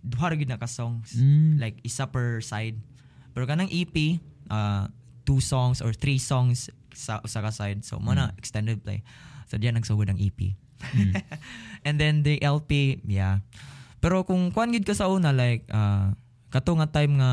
[0.00, 1.16] duha ra gyud na ka songs.
[1.16, 1.60] Mm.
[1.60, 2.80] Like isa per side.
[3.36, 4.88] Pero kanang EP uh,
[5.24, 7.82] two songs or three songs sa usa ka side.
[7.86, 9.04] So mo na extended play.
[9.50, 10.56] So diyan nagsugod ang EP.
[10.96, 11.12] Mm.
[11.86, 13.44] And then the LP, yeah.
[14.00, 16.12] Pero kung kuan gid ka sa una like uh,
[16.48, 17.30] kato nga time nga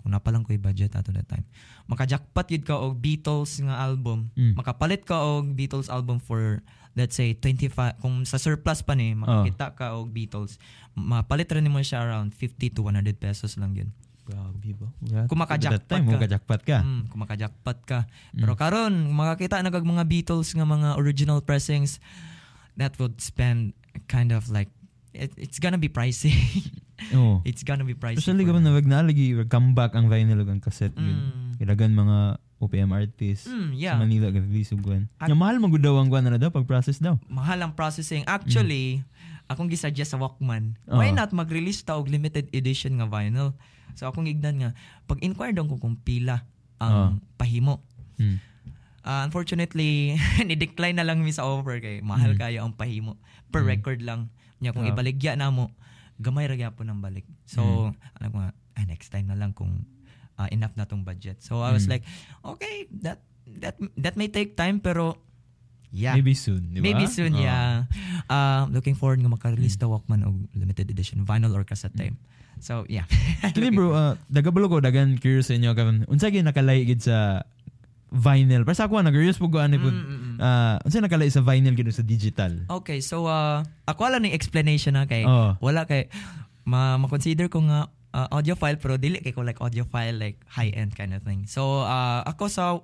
[0.00, 1.44] kung napalang ko budget ato that time.
[1.88, 4.32] Maka-jackpot gid ka og Beatles nga album.
[4.36, 4.56] Mm.
[4.56, 6.64] Makapalit ka og Beatles album for
[6.98, 10.58] let's say 25 kung sa surplus pa ni makakita ka og Beatles
[10.98, 13.94] mapalit rin mo siya around 50 to 100 pesos lang yun
[14.28, 14.88] Grabe ba?
[15.24, 16.12] Kung maka-jackpot That time, ka.
[16.12, 16.78] mo ka-jackpot ka.
[16.84, 17.98] Mm, kung maka-jackpot ka.
[18.36, 21.96] Pero karon makakita na kag mga Beatles nga mga original pressings
[22.76, 23.72] that would spend
[24.04, 24.68] kind of like
[25.16, 26.36] it, it's gonna be pricey.
[27.16, 27.40] Oo.
[27.48, 28.20] it's gonna be pricey.
[28.20, 31.32] Especially kapag nawag naalagi, comeback ang vinyl ug ang cassette yun.
[31.32, 31.64] Mm.
[31.64, 32.16] Ilagan mga
[32.58, 33.96] OPM artists Mm, sa yeah.
[33.96, 35.06] Manila ga-release og kuan.
[35.22, 37.16] Nya mahal magud daw ang kuan na daw pag process daw.
[37.30, 38.26] Mahal ang processing.
[38.28, 39.00] Actually,
[39.46, 40.98] akong gisuggest sa Walkman, Oo.
[41.00, 43.54] why not mag-release ta og limited edition nga vinyl?
[43.98, 44.70] So akong ignan nga,
[45.04, 46.46] pag-inquire daw ko kung pila
[46.78, 47.82] ang pahimo.
[48.14, 48.38] Mm.
[49.02, 50.14] Ah, unfortunately,
[50.46, 52.38] ni-decline na lang mi sa offer kay mahal Mm.
[52.38, 53.18] kayo ang pahimo.
[53.50, 54.30] Per record lang.
[54.58, 54.92] Nya kung Ah.
[54.92, 55.74] ibaligya na mo,
[56.16, 57.26] gamay ra gyapon ang balik.
[57.42, 59.82] So, alam ko nga, ah, next time na lang kung
[60.34, 61.42] ah, enough na tong budget.
[61.42, 61.98] So I was Mm.
[61.98, 62.04] like,
[62.46, 63.18] okay, that
[63.58, 65.18] that that may take time pero
[65.90, 66.14] yeah.
[66.16, 66.84] Maybe soon, di ba?
[66.84, 67.40] Maybe soon, Oo.
[67.40, 67.88] yeah.
[68.28, 69.82] Uh, looking forward nga maka-release Mm.
[69.82, 72.16] the Walkman og limited edition vinyl or cassette tape.
[72.58, 73.06] So, yeah.
[73.46, 76.02] Actually bro, uh, dagabalo ko dagan curious sa inyo karon.
[76.10, 77.46] Unsa gyud nakalay gid sa
[78.08, 78.64] vinyl?
[78.64, 79.92] Para sa ako nag-curious pug ko ani pud.
[79.92, 80.36] Mm, mm, mm.
[80.40, 82.52] Ah, unsa nakalay sa vinyl gid sa digital?
[82.82, 85.54] Okay, so uh, ako wala ni explanation na kay Oo.
[85.60, 86.08] wala kay
[86.64, 90.96] ma ma-consider ko nga uh, audiophile pero dili kay ko like audiophile like high end
[90.96, 91.44] kind of thing.
[91.44, 92.80] So uh, ako sa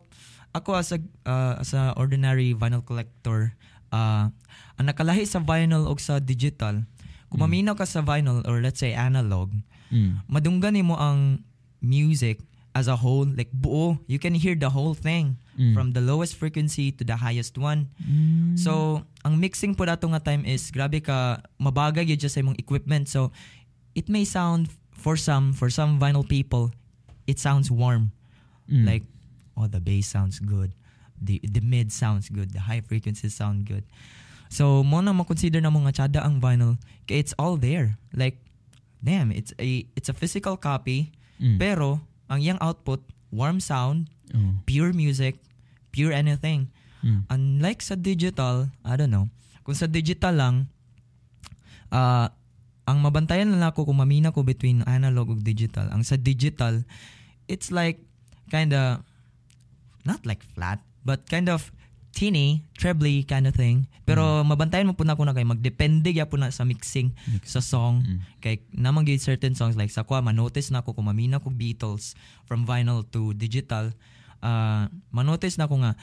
[0.55, 3.53] ako as a uh, as a ordinary vinyl collector
[3.91, 4.31] uh,
[4.79, 6.87] ang nakalahi sa vinyl o sa digital
[7.29, 9.51] kung maminaw ka sa vinyl or let's say analog
[9.93, 10.25] Mm.
[10.27, 11.45] madunggan mo ang
[11.79, 12.41] music
[12.75, 15.71] as a whole like buo you can hear the whole thing Mm.
[15.71, 18.59] from the lowest frequency to the highest one Mm.
[18.59, 23.07] So, ang mixing po dato nga time is grabe ka mabagay gyud sa imong equipment.
[23.07, 23.31] So,
[23.95, 26.75] it may sound for some for some vinyl people,
[27.31, 28.11] it sounds warm.
[28.67, 28.83] Mm.
[28.89, 29.05] Like
[29.55, 30.75] oh, the bass sounds good.
[31.15, 32.53] The the mid sounds good.
[32.53, 33.87] The high frequencies sound good.
[34.53, 37.99] So, mo na mo-consider na mga tsada ang vinyl kay it's all there.
[38.15, 38.39] Like
[39.01, 41.59] damn, it's a it's a physical copy Mm.
[41.59, 41.99] pero
[42.31, 43.03] ang iyang output
[43.35, 44.55] warm sound, Oh.
[44.71, 45.43] pure music,
[45.91, 46.71] pure anything.
[47.03, 47.27] Mm.
[47.27, 49.27] Unlike sa digital, I don't know,
[49.67, 50.71] kung sa digital lang,
[51.91, 52.31] ah
[52.85, 55.89] ang mabantayan lang ako kung mamina ko between analog ug digital.
[55.89, 56.85] Ang sa digital,
[57.49, 57.99] it's like
[58.53, 59.01] kinda,
[60.05, 61.73] not like flat, but kind of
[62.15, 63.91] teeny, trebly kind of thing.
[64.07, 67.11] Pero mabantayan mo po na ko na kay magdepende ya po na sa mixing
[67.43, 68.07] sa song.
[68.07, 68.19] Mm.
[68.39, 72.15] Kay namang gyud certain songs like sa kwa manotice na ko kung mamina ko Beatles
[72.47, 73.91] from vinyl to digital.
[74.39, 75.99] Uh, manotice na ko nga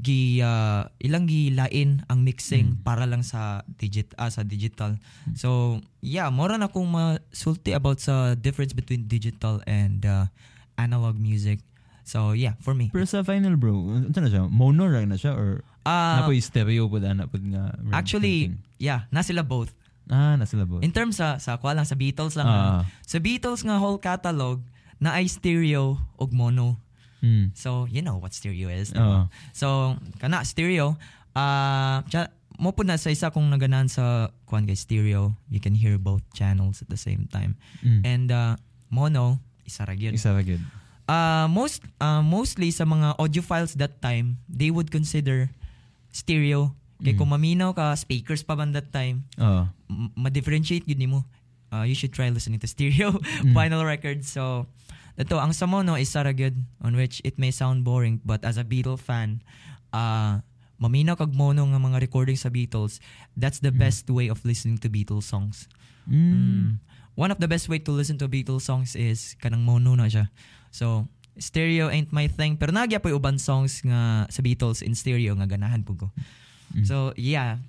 [0.00, 4.96] gi ah, ilang gilain ang mixing para lang sa digit ah, sa digital.
[5.36, 10.32] So, yeah, mora na akong masulti about sa difference between digital and uh,
[10.80, 11.60] analog music.
[12.02, 12.90] So, yeah, for me.
[12.90, 14.46] Pero sa vinyl bro, unsa na siya?
[14.50, 17.74] Mono ra na siya or Ah, napoy stereo pud ana pud nga.
[17.90, 18.78] actually, something?
[18.78, 19.74] yeah, na sila both.
[20.10, 20.82] ah nasa labot.
[20.82, 22.46] In terms sa sa kwa lang sa Beatles lang.
[22.46, 22.82] Ha.
[23.06, 24.58] Sa Beatles nga whole catalog
[24.98, 26.78] na ay stereo ug mono.
[27.22, 27.54] Mm.
[27.54, 28.90] So, you know what stereo is.
[28.90, 29.30] ba?
[29.54, 30.98] So, kana stereo,
[31.38, 32.02] uh,
[32.58, 36.22] mo po na sa isa kong naganan sa kuan guys stereo, you can hear both
[36.34, 37.54] channels at the same time.
[37.82, 38.00] Mm.
[38.02, 38.54] And uh,
[38.90, 40.18] mono, isa ra gyud.
[40.18, 40.62] Isa ra gyud.
[41.02, 45.50] Uh, most uh, mostly sa mga audiophiles that time, they would consider
[46.10, 46.72] stereo.
[47.02, 47.18] Kaya Mm.
[47.18, 49.26] kung maminaw ka, speakers pa man that time,
[49.90, 51.20] m- ma-differentiate yun nimo.
[51.68, 53.10] Uh, you should try listening to stereo
[53.42, 53.50] Mm.
[53.50, 54.30] vinyl records.
[54.30, 54.70] So,
[55.18, 58.54] ito, ang sa mono is Sarah good on which it may sound boring but as
[58.54, 59.42] a Beatle fan,
[59.90, 60.38] uh,
[60.78, 63.02] maminaw kag mono nga mga recording sa Beatles,
[63.34, 65.66] that's the best way of listening to Beatles songs.
[66.06, 66.14] Mm.
[66.14, 66.68] Mm.
[67.12, 70.30] One of the best way to listen to Beatles songs is kanang mono na siya.
[70.72, 71.06] So,
[71.36, 72.56] stereo ain't my thing.
[72.56, 76.06] Pero nagya po uban songs nga sa Beatles in stereo nga ganahan po ko.
[76.72, 76.88] Mm.
[76.88, 77.60] So, yeah.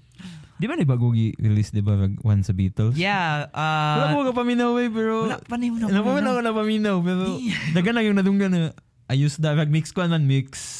[0.58, 2.96] Di ba ni bago release di ba one sa Beatles?
[2.96, 5.28] Yeah, Wala uh, ko ka paminaw eh, pero...
[5.28, 5.84] wala pa na yun.
[5.84, 7.36] Wala pa na paminaw, pero...
[7.76, 8.62] Dagan na yung nadunggan na
[9.12, 10.80] ayos da, mag mix ko man, mix...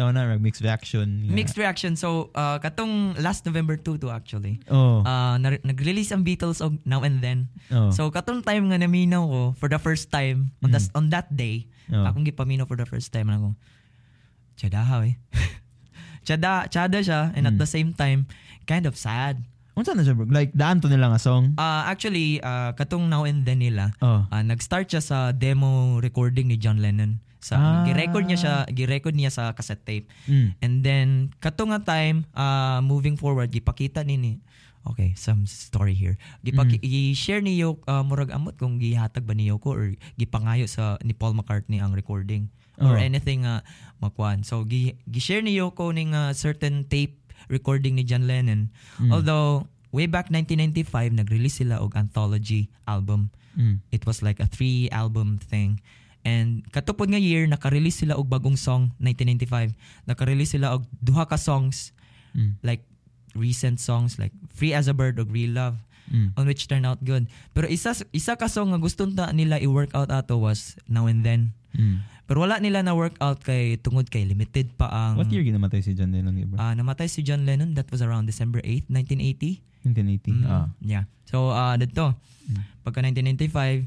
[0.00, 1.28] Daw na, mag mix reaction.
[1.28, 1.32] nga.
[1.36, 1.92] Mixed reaction.
[1.92, 4.56] So, uh, katong last November 2 to actually.
[4.72, 5.04] Oh.
[5.04, 7.52] Uh, na- nag-release ang Beatles og Now and Then.
[7.68, 7.92] oh.
[7.92, 11.68] So, katong time nga naminaw ko for the first time, on, the- on that day,
[11.92, 12.08] oh.
[12.08, 13.52] akong gipaminaw for the first time, ako,
[14.56, 15.20] tsadahaw eh.
[16.24, 17.60] Tsada, tsada siya, and at Mm.
[17.60, 18.24] the same time,
[18.64, 19.40] kind of sad.
[19.72, 20.28] Unsa na siya, bro?
[20.28, 21.56] Like, daan to nila nga song?
[21.56, 24.24] Uh, actually, uh, katong Now and Then nila, Oh.
[24.24, 27.20] uh, nag-start siya sa demo recording ni John Lennon.
[27.40, 27.82] Sa, Ah.
[27.88, 30.06] Gi-record niya siya, gi-record niya sa cassette tape.
[30.28, 30.48] Mm.
[30.60, 31.08] And then,
[31.40, 34.44] kato nga time, uh, moving forward, gipakita nini,
[34.84, 36.20] okay, some story here.
[36.44, 41.16] Gipaki, i-share niyo, uh, murag amot kung gihatag ba niyo ko or gipangayo sa ni
[41.16, 43.00] Paul McCartney ang recording or Oh.
[43.00, 43.60] anything uh,
[44.00, 44.44] makuan.
[44.44, 47.16] So, gi, gi-share niyo ko ning uh, certain tape
[47.48, 48.68] recording ni John Lennon.
[49.00, 49.10] Mm.
[49.16, 50.84] Although, way back 1995,
[51.16, 53.32] nag-release sila og anthology album.
[53.56, 53.80] Mm.
[53.90, 55.80] It was like a three album thing.
[56.20, 59.72] And katupod nga year naka-release sila og bagong song 1995.
[60.04, 61.92] Naka-release sila og duha ka songs
[62.30, 62.54] Mm.
[62.62, 62.86] like
[63.34, 66.34] recent songs like Free as a Bird og Real Love Mm.
[66.34, 67.30] on which turned out good.
[67.54, 71.22] Pero isa isa ka song nga gusto ta nila i-work out ato was Now and
[71.22, 71.54] Then.
[71.70, 72.02] Mm.
[72.26, 75.82] Pero wala nila na work out kay tungod kay limited pa ang What year ginamatay
[75.82, 76.58] si John Lennon, bro?
[76.58, 79.62] Ah, namatay si John Lennon that was around December 8, 1980.
[79.86, 80.30] 1980.
[80.34, 80.66] Mm, Ah.
[80.82, 81.06] Yeah.
[81.26, 82.14] So uh dito
[82.46, 82.62] Mm.
[82.82, 83.86] pagka 1995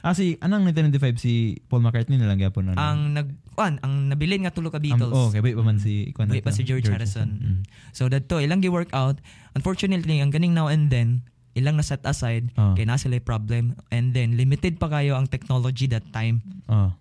[0.00, 1.32] Ah, si, anong 1995 si
[1.68, 2.76] Paul McCartney na lang gyapon na.
[2.76, 5.12] ang nag kuan ang nabilin nga tulo ka Beatles.
[5.12, 7.28] Um, oh, kay wait pa man si kuan Wait na pa si George, Harrison.
[7.28, 7.44] Mm.
[7.44, 7.62] Mm.
[7.92, 9.20] So dadto ilang gi-work out.
[9.52, 12.72] Unfortunately, ang ganing now and then ilang na set aside Oh.
[12.72, 16.40] kay na sila problem and then limited pa kayo ang technology that time.
[16.64, 16.94] Oh.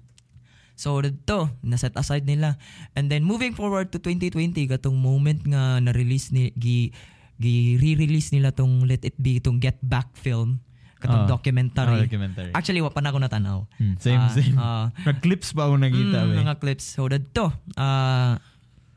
[0.75, 2.59] So dadto na set aside nila.
[2.95, 6.91] And then moving forward to 2020 katong moment nga na release ni gi
[7.39, 10.68] gi re-release nila tong Let It Be tong Get Back film Ah.
[10.99, 12.03] Katong Oh, documentary.
[12.03, 12.51] documentary.
[12.51, 13.59] Actually wa pa na ako natanaw.
[13.75, 14.55] Mm, same, Ah, same.
[14.55, 16.19] ah, Nag-clips pa ako nakita.
[16.21, 16.85] mm, mga clips.
[16.91, 18.35] So dadto ah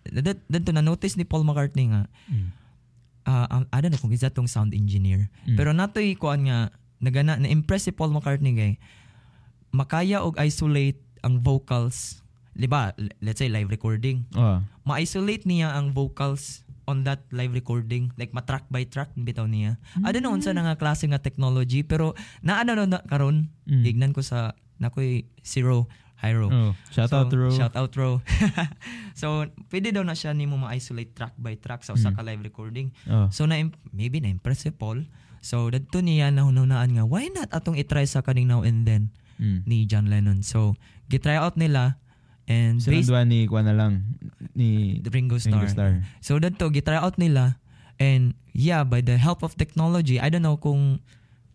[0.05, 2.49] dad- dadto na notice ni Paul McCartney nga Mm.
[3.25, 5.31] uh, um, I don't know kung isa tong sound engineer.
[5.45, 5.55] Mm.
[5.55, 8.73] Pero natoy kuan nga nagana na-impress si Paul McCartney kay
[9.71, 12.21] makaya og isolate ang vocals.
[12.53, 12.93] 'Di ba?
[12.95, 14.27] L- Let's say live recording.
[14.33, 14.61] Oh.
[14.83, 19.79] Ma-isolate niya ang vocals on that live recording like matrack by track bitaw niya.
[20.03, 23.83] I don't know unsa na nga klase nga technology pero naano na, na karon Mm.
[23.87, 25.87] gignan ko sa nakoy Zero
[26.19, 26.51] Hyro.
[26.51, 26.71] Oh.
[26.91, 27.51] Shout So, out Ro.
[27.51, 28.23] Shout out Ro.
[29.19, 32.17] so, pwede daw na siya ni mo ma-isolate track by track sa usa Mm.
[32.19, 32.89] ka live recording.
[33.07, 33.27] Oh.
[33.31, 33.59] So na
[33.91, 35.07] maybe na impress si Paul.
[35.43, 39.11] So dadto niya na hununaan nga why not atong i-try sa kaning now and then
[39.43, 39.67] Mm.
[39.67, 40.47] ni John Lennon.
[40.47, 40.79] So
[41.11, 41.99] gitry out nila
[42.45, 44.03] and based Sinadwa ni kuan na lang
[44.53, 45.57] ni the Ringo Starr.
[45.57, 45.93] Ringo Starr.
[46.19, 47.59] So dadto gitry out nila
[47.97, 50.99] and yeah by the help of technology I don't know kung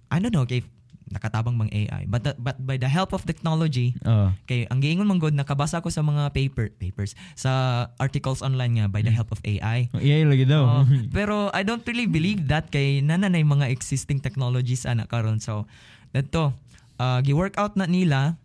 [0.07, 0.63] I don't know if
[1.07, 4.27] nakatabang bang AI but the- but by the help of technology Oh.
[4.43, 7.51] kay ang giingon man god nakabasa ko sa mga paper papers sa
[7.95, 10.63] articles online nga by the help of AI Oh, AI lagi daw.
[10.63, 10.81] Oo.
[11.15, 15.63] pero I don't really believe that kay nananay mga existing technologies ana karon so
[16.11, 16.51] dito
[16.97, 18.35] uh, gi-work out na nila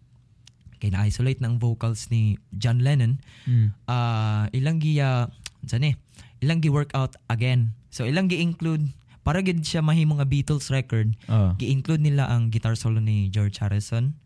[0.83, 3.71] kay na-isolate ng vocals ni John Lennon Mm.
[3.87, 5.31] uh, ilang giya
[5.63, 5.95] unsa ni
[6.43, 8.91] ilang gi-work out again so ilang gi-include
[9.23, 11.55] para gid siya mahimo nga Beatles record Oh.
[11.55, 14.19] gi-include nila ang guitar solo ni George Harrison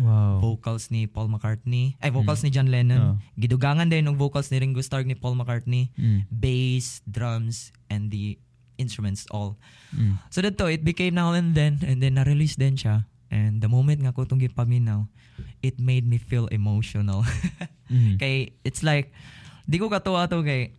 [0.00, 0.40] Wow.
[0.40, 3.14] vocals ni Paul McCartney ay vocals ni John Lennon Oh.
[3.36, 6.26] gidugangan din ng vocals ni Ringo Starr ni Paul McCartney Mm.
[6.26, 8.40] bass, drums, and the
[8.74, 9.60] instruments all.
[9.92, 10.16] Mm.
[10.32, 13.04] So dito, it became now and then, and then na-release din siya.
[13.30, 15.06] And the moment nga ko itong gipaminaw,
[15.62, 17.22] it made me feel emotional.
[17.90, 18.22] Mm.
[18.22, 19.10] kay, it's like,
[19.66, 20.70] di ko katuwa to kay,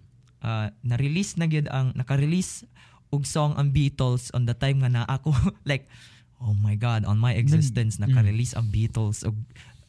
[0.47, 2.63] uh, na-release na gyud ang, naka-release
[3.11, 5.35] og song ang Beatles on the time nga na ako,
[5.67, 5.91] like,
[6.39, 8.07] oh my God, on my existence, Mm.
[8.07, 9.35] naka-release ang Beatles og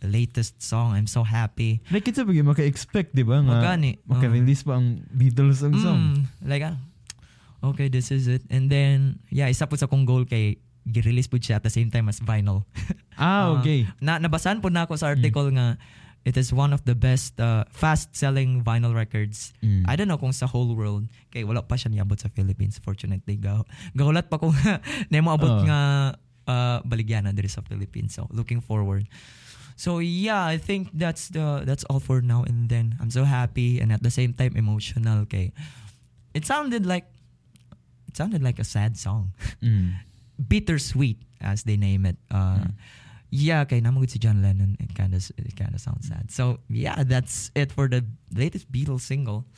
[0.02, 0.98] latest song.
[0.98, 1.78] I'm so happy.
[1.94, 3.38] Like, kita ba maka-expect, di ba?
[3.38, 4.02] Nga, Magani.
[4.02, 6.00] Maka-release pa ang Beatles ang song.
[6.02, 6.74] Mm, like, ah,
[7.62, 8.42] okay, this is it.
[8.50, 11.88] And then, yeah, isa po sa kong goal kay gi-release po siya at the same
[11.88, 12.66] time as vinyl.
[13.12, 13.84] Ah, Ah, okay.
[14.00, 15.76] na nabasahan po na ako sa article nga
[16.24, 19.52] it is one of the best uh, fast-selling vinyl records.
[19.60, 19.84] Mm.
[19.84, 21.06] I don't know kung sa whole world.
[21.28, 23.36] Kay wala pa siya niabot sa Philippines, fortunately.
[23.36, 23.62] Gaw
[23.92, 24.54] gahulat pa kung
[25.10, 25.62] na mo abot Oh.
[25.66, 25.80] nga
[26.46, 28.16] uh, baligyan na diri sa Philippines.
[28.16, 29.06] So, looking forward.
[29.74, 32.94] So yeah, I think that's the that's all for now and then.
[33.02, 35.50] I'm so happy and at the same time emotional kay
[36.32, 37.06] it sounded like
[38.06, 39.34] it sounded like a sad song.
[39.60, 39.94] Mm.
[40.38, 42.16] Bittersweet as they name it.
[42.30, 42.70] Uh,
[43.32, 44.76] Yeah, kay namagod si John Lennon.
[44.76, 46.28] It kind of it kind of sounds sad.
[46.28, 49.48] So yeah, that's it for the latest Beatles single.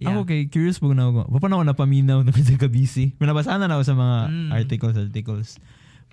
[0.00, 0.16] Yeah.
[0.16, 1.28] Ako kay curious po na ako.
[1.28, 3.12] Pa na ako napaminaw na sa kabisi.
[3.20, 4.48] May nabasaan na ako sa mga Mm.
[4.56, 5.48] articles, articles.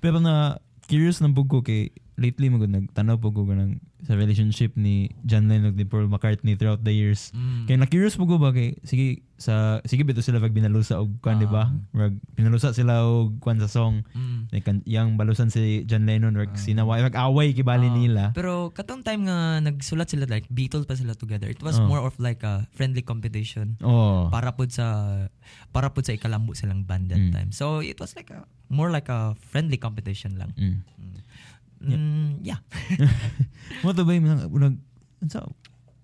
[0.03, 0.59] Pero na
[0.91, 5.75] curious na ko kay lately magud nagtanaw po ko ng sa relationship ni John Lennon
[5.75, 7.35] ni Paul McCartney throughout the years.
[7.35, 7.67] Mm.
[7.67, 11.19] Kaya na curious po ko ba kay sige sa sige bito sila pag binalusa og
[11.19, 11.67] kwan di ba?
[11.67, 12.07] Ah.
[12.07, 14.07] Rag binalusa sila og kwan sa song.
[14.15, 14.51] Mm.
[14.51, 16.59] Like yang balusan si John Lennon rag Ah.
[16.59, 18.23] sinaway rag away kibali Ah, nila.
[18.31, 21.51] Pero katong time nga nagsulat sila like Beatles pa sila together.
[21.51, 21.87] It was Oh.
[21.87, 24.31] more of like a friendly competition Oh.
[24.31, 24.87] para pud sa
[25.75, 27.35] para pud sa ikalambo silang band that Mm.
[27.35, 27.49] time.
[27.51, 30.55] So it was like a more like a friendly competition lang.
[30.55, 30.87] Mm.
[30.87, 31.18] Mm,
[32.43, 32.59] yeah.
[33.83, 34.75] Mo to ba yung unag
[35.23, 35.47] unsa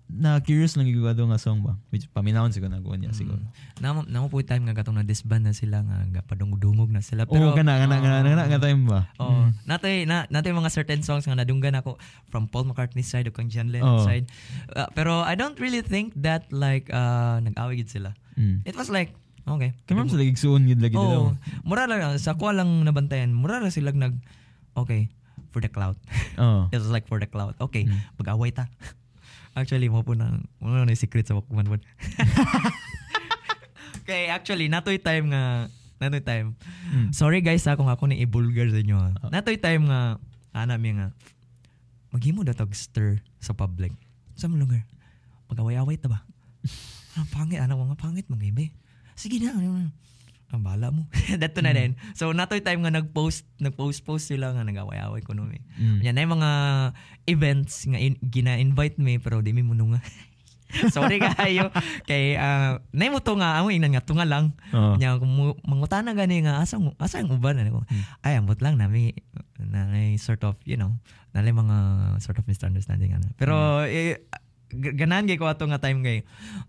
[0.06, 1.74] na curious lang ko nga song ba?
[1.90, 3.42] Which paminawon siguro na niya siguro.
[3.82, 7.26] Namo namo po time nga katong na disband na sila nga nga padungdungog na sila
[7.26, 9.10] Pero, oh, kana kana kana kana nga time ba?
[9.18, 11.98] Oh, natay na natay mga certain songs nga nadunggan ako
[12.30, 14.06] from Paul McCartney's side o kang John Lennon Oh.
[14.06, 14.30] side.
[14.70, 18.14] Uh, pero I don't really think that like uh nag-away gid sila.
[18.38, 18.62] Mm.
[18.62, 19.10] It was like
[19.42, 19.74] okay.
[19.90, 21.34] Kamam sa lagig suon gid lagi Oh,
[21.66, 23.34] mura lang sa ko lang nabantayan.
[23.34, 24.14] Mura lang sila nag
[24.78, 25.10] okay
[25.56, 25.96] for the cloud.
[26.36, 26.68] Oh.
[26.68, 27.56] It was like for the cloud.
[27.56, 27.96] Okay, Mm.
[28.20, 28.68] mag-away ta.
[29.56, 31.48] Actually, mo po na, mo na yung secret sa One.
[34.04, 36.60] okay, actually, natoy time nga, natoy time.
[36.92, 37.08] Mm.
[37.16, 39.10] Sorry guys ha, kung ako ni i-vulgar sa inyo ha.
[39.24, 39.32] Oh.
[39.32, 40.20] Natoy time nga,
[40.52, 41.16] ana mi nga,
[42.12, 43.96] maghimo na tag stir sa public.
[44.36, 44.82] Sa mga lugar,
[45.48, 46.20] mag-away-away ta ba?
[47.16, 48.68] Ang pangit, ano mga pangit, mga iba.
[49.16, 49.88] Sige na, ano,
[50.54, 51.10] ang bala mo.
[51.42, 51.98] Dato na din.
[52.14, 55.62] So, natoy time nga nag-post, nag-post-post sila nga nag-away-away ko no, eh.
[55.78, 55.98] Mm.
[56.06, 56.50] Yan na yung mga
[57.26, 60.00] events nga in, gina-invite me pero di mi muno nga.
[60.94, 61.70] Sorry kayo.
[62.10, 64.54] Kay uh, nay mo to nga amo inan nga tunga lang.
[64.74, 64.98] Oh.
[64.98, 67.86] Nya kung mu- mangutana gani nga asa asa ang uban ano.
[67.86, 68.02] Hmm.
[68.26, 69.14] Ay ambot lang nami
[69.62, 69.86] na
[70.18, 70.98] sort of, you know,
[71.30, 71.76] na mga
[72.18, 73.30] sort of misunderstanding ano.
[73.38, 74.26] Pero eh,
[74.72, 76.18] g- ganan gay ko ato nga time kay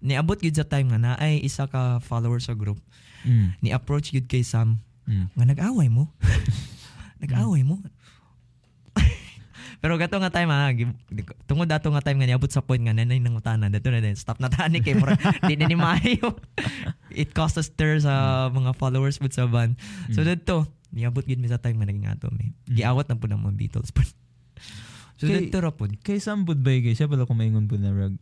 [0.03, 2.77] niabot gid sa time nga na ay isa ka follower sa group
[3.23, 3.47] Mm.
[3.59, 5.31] ni approach gid kay Sam Mm.
[5.31, 6.11] nga nag-away mo.
[7.23, 7.79] nag-away mo.
[9.77, 10.89] Pero gato nga time ha, gi-
[11.45, 14.13] tungod dato nga time nga niabot sa point nga nanay nang utanan dato na din
[14.13, 15.13] stop na tani kay mura
[15.45, 16.33] di na ni maayo.
[17.09, 18.13] It caused a stir sa
[18.49, 19.77] mga followers pud sa band.
[20.11, 20.27] So Mm.
[20.27, 20.55] dito
[20.89, 22.51] niabot gid mi sa time nga naging ato mi.
[22.65, 22.73] Mm.
[22.73, 24.09] Giawat na pud ang mga Beatles pud.
[25.15, 25.93] So Kay- dito ra pud.
[25.99, 28.17] Kay sambod ba kay siya pala kumaingon po na rag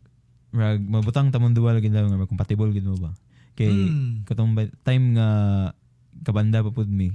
[0.50, 3.10] rag mabutang tamon duwa lagi daw nga compatible gid mo ba?
[3.56, 4.28] Kay Mm.
[4.28, 4.52] katong
[4.84, 5.28] time nga
[6.20, 7.10] kabanda pa pud mi.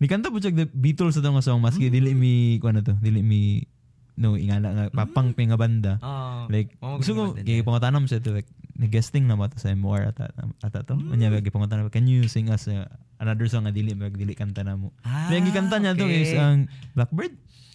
[0.00, 2.96] Mi kanta po siya the Beatles sa nga song maski dili mi kuan na to,
[2.98, 3.62] dili mi
[4.14, 5.98] no ingana nga papang nga banda.
[6.00, 10.10] Ah, Like oo, gusto ko kay pangatanam sa to like nag-guesting na mata sa MOR
[10.10, 10.32] ata
[10.64, 10.98] ata to.
[10.98, 11.14] Mm.
[11.14, 12.88] Unya gagi pangatanam can you sing us uh,
[13.22, 14.90] another song nga dili mag dili kanta na mo.
[15.04, 16.26] Ah, May gikanta niya to okay.
[16.26, 16.66] is ang
[16.96, 17.34] Blackbird.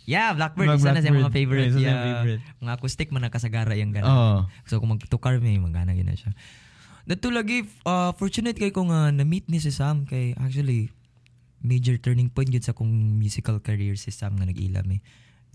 [0.10, 0.74] Yeah, Blackbird.
[0.74, 1.70] Mga Isa na sa mga favorite.
[1.70, 2.02] Sa yeah.
[2.02, 2.42] favorite.
[2.66, 4.10] Mga acoustic man nakasagara yung gana.
[4.10, 4.40] Oh.
[4.66, 6.34] So kung magtukar may magana gina siya.
[7.10, 10.94] Dato lagi uh, fortunate kay ko nga na-meet ni si Sam kay actually
[11.60, 12.88] major turning point yun sa kong
[13.18, 15.02] musical career si Sam nga nag-ilam eh.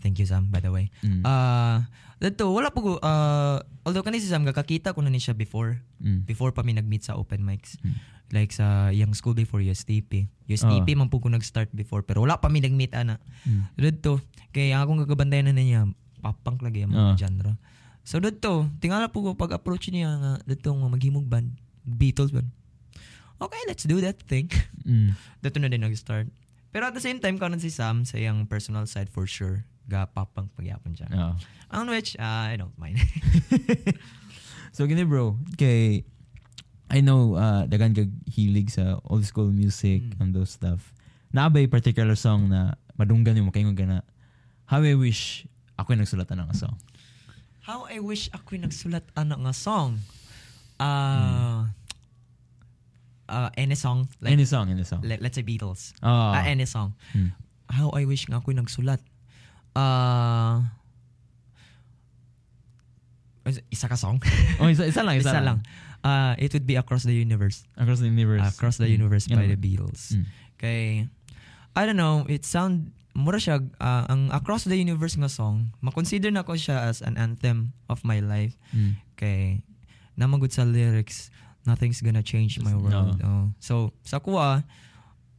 [0.03, 0.91] Thank you Sam by the way.
[1.01, 1.23] Mm.
[1.23, 1.87] Ah,
[2.19, 6.29] dato wala po uh, although kani si Sam kakita ko na ni siya before Mm.
[6.29, 7.79] before pa mi nag-meet sa open mics.
[7.81, 7.97] Mm.
[8.29, 10.27] Like sa young school before USTP.
[10.45, 13.17] USTP man po ko nag-start before pero wala pa mi nag-meet ana.
[13.47, 13.63] Mm.
[13.73, 15.87] Dito, kay akong gagabantayan na niya,
[16.21, 17.15] papang lagi ang Ah.
[17.15, 17.57] mga genre.
[18.05, 22.53] So dito, tingala po ko pag-approach niya nga dito nga maghimog band, Beatles band.
[23.41, 24.53] Okay, let's do that thing.
[24.85, 25.17] Mm.
[25.45, 26.29] dito na din nag-start.
[26.71, 29.65] Pero at the same time, kanon si Sam sa iyang personal side for sure.
[29.89, 31.09] Ga papang pagyapon siya.
[31.13, 31.35] Oh.
[31.75, 33.01] On which, uh, I don't mind.
[34.75, 36.03] So gini bro, kay
[36.91, 40.19] I know uh dagan kag hilig sa old school music Mm.
[40.19, 40.91] and those stuff.
[41.31, 44.03] Naabay particular song na madunggan yung makaingon ka na
[44.67, 45.47] How I wish
[45.79, 46.75] ako yung nagsulatan ng song.
[47.65, 49.97] How I wish ako nagsulat ana nga song.
[50.77, 51.65] Uh,
[53.25, 54.05] uh, any song.
[54.21, 55.01] Like, any song, any song.
[55.01, 55.97] let, let's say Beatles.
[56.05, 56.09] Oh.
[56.37, 56.93] Ah, any song.
[57.17, 57.33] Hmm.
[57.73, 59.01] How I wish nga ako nagsulat.
[63.45, 64.21] Is- isa ka song?
[64.61, 65.61] Oh, isa, isa lang, isa, isa lang.
[66.05, 67.65] Ah, it would be Across the Universe.
[67.81, 68.45] Across the universe.
[68.45, 68.97] Across the Mm.
[69.01, 69.57] Universe Yan by the.
[69.57, 70.13] Beatles.
[70.17, 70.25] Mm.
[70.61, 71.09] Kay,
[71.77, 76.35] I don't know, it sound, mura siya, ah, ang Across the Universe nga song, makonsider
[76.35, 78.59] na ko siya as an anthem of my life.
[78.75, 78.99] Mm.
[79.15, 79.63] Kay,
[80.19, 81.31] namagod sa lyrics,
[81.63, 83.23] nothing's gonna change my world.
[83.23, 83.55] Oh.
[83.63, 84.67] So, sa kuha,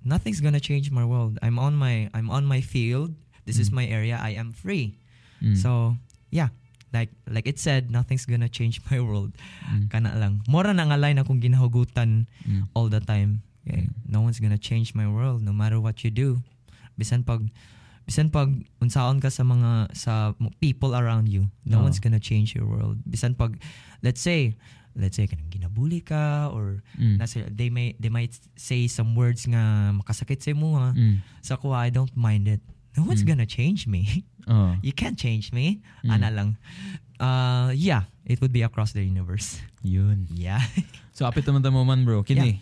[0.03, 1.37] nothing's gonna change my world.
[1.43, 3.13] I'm on my, I'm on my field.
[3.45, 3.83] This is Mm.
[3.83, 4.17] my area.
[4.17, 4.97] I am free.
[5.43, 5.53] Mm.
[5.59, 5.99] So,
[6.31, 6.49] yeah.
[6.95, 9.35] Like like it said, nothing's gonna change my world.
[9.67, 9.91] Mm.
[9.91, 10.41] Kana lang.
[10.47, 12.71] Mora na nga line akong ginahugutan Mm.
[12.71, 13.43] all the time.
[13.67, 13.91] Okay?
[14.07, 16.39] No one's gonna change my world no matter what you do.
[16.95, 17.43] Bisan pag
[18.05, 21.89] bisan pag unsaon ka sa mga sa mo- people around you, no Oo.
[21.89, 23.01] one's gonna change your world.
[23.03, 23.57] Bisan pag
[24.01, 24.53] let's say
[24.93, 27.17] let's say kanang ginabuli ka or Mm.
[27.19, 30.93] nasa they may they might say some words nga makasakit sa imo ha.
[30.93, 31.19] Mm.
[31.41, 32.61] Sa ko I don't mind it.
[32.95, 33.35] No one's Mm.
[33.35, 34.05] gonna change me.
[34.45, 34.77] Oh.
[34.85, 35.81] You can't change me.
[36.05, 36.09] Mm.
[36.13, 36.49] Ana lang.
[37.17, 39.57] Uh yeah, it would be across the universe.
[39.81, 40.29] Yun.
[40.29, 40.61] Yeah.
[41.15, 42.21] So, apit naman mo man, bro.
[42.21, 42.59] Kini.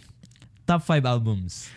[0.64, 1.74] Top 5 albums.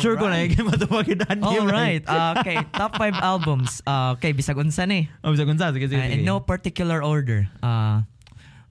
[0.00, 2.00] Sure ko na, yung matupagitan All right.
[2.02, 3.84] Uh, okay, top 5 albums.
[3.84, 5.12] Uh, okay, bisag unsa ni.
[5.20, 5.68] Oh, bisa kunsa.
[5.70, 6.00] Sige, sige.
[6.00, 7.44] Uh, in no particular order.
[7.60, 8.00] Uh,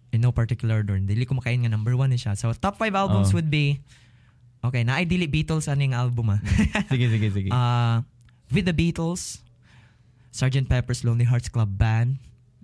[0.09, 0.97] in no particular order.
[0.97, 2.33] Dili ko makain nga number one ni siya.
[2.33, 3.37] So, top 5 albums Oh.
[3.37, 3.81] would be,
[4.61, 6.39] okay, na ay dili Beatles aning album ah.
[6.93, 7.49] sige, sige, sige.
[7.49, 8.01] uh,
[8.49, 9.41] With the Beatles,
[10.29, 10.65] Sgt.
[10.65, 12.17] Pepper's Lonely Hearts Club Band,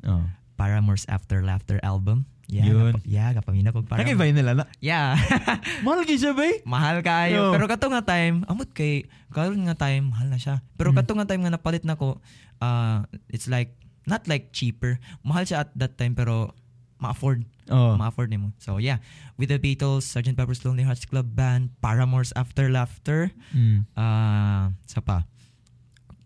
[0.05, 0.25] oh.
[0.57, 2.25] Paramore's After Laughter album.
[2.49, 2.97] Yeah, Yun.
[2.97, 4.09] Gapa, yeah, kapamina kog Paramore.
[4.09, 4.65] Nakibay nila na.
[4.81, 5.13] Yeah.
[5.85, 6.65] Mahal kayo siya, bay?
[6.65, 7.53] mahal kayo.
[7.53, 7.53] Yo.
[7.53, 10.65] Pero kato nga time, amot kay, karon nga time, mahal na siya.
[10.73, 10.97] Pero Mm.
[10.97, 12.17] kato nga time nga napalit na ko,
[12.57, 13.77] uh, it's like,
[14.09, 14.97] not like cheaper.
[15.21, 16.57] Mahal siya at that time, pero
[16.97, 17.45] ma-afford.
[17.69, 17.93] Oh.
[17.95, 18.49] Ma-afford mo.
[18.57, 18.97] So yeah,
[19.37, 20.33] with the Beatles, Sgt.
[20.33, 23.85] Pepper's Lonely Hearts Club Band, Paramore's After Laughter, Mm.
[23.93, 25.29] uh, sa pa.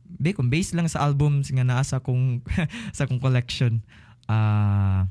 [0.08, 2.48] Be, kung based lang sa albums nga naa sa kong,
[2.96, 3.84] sa kong collection,
[4.32, 5.04] uh,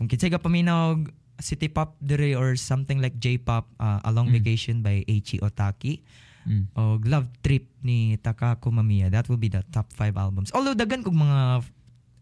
[0.00, 0.96] kung kinsay ka paminaw
[1.36, 4.40] city pop dire or something like J-pop, uh, A Long Mm.
[4.40, 6.00] Vacation by Eiichi Otaki,
[6.48, 6.72] Mm.
[6.72, 9.12] o Love Trip ni Takako Mamiya.
[9.12, 10.48] That will be the top five albums.
[10.56, 11.40] Although dagan kong mga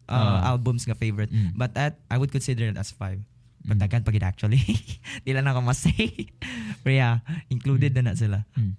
[0.09, 0.51] uh, Ah.
[0.51, 1.55] albums nga favorite, Mm.
[1.55, 3.23] but that I would consider it as five.
[3.63, 3.83] But Mm.
[3.87, 4.59] dagan pagid actually.
[5.27, 6.31] Di lang ako masay.
[6.83, 8.43] But yeah, included na na sila.
[8.59, 8.75] Mm.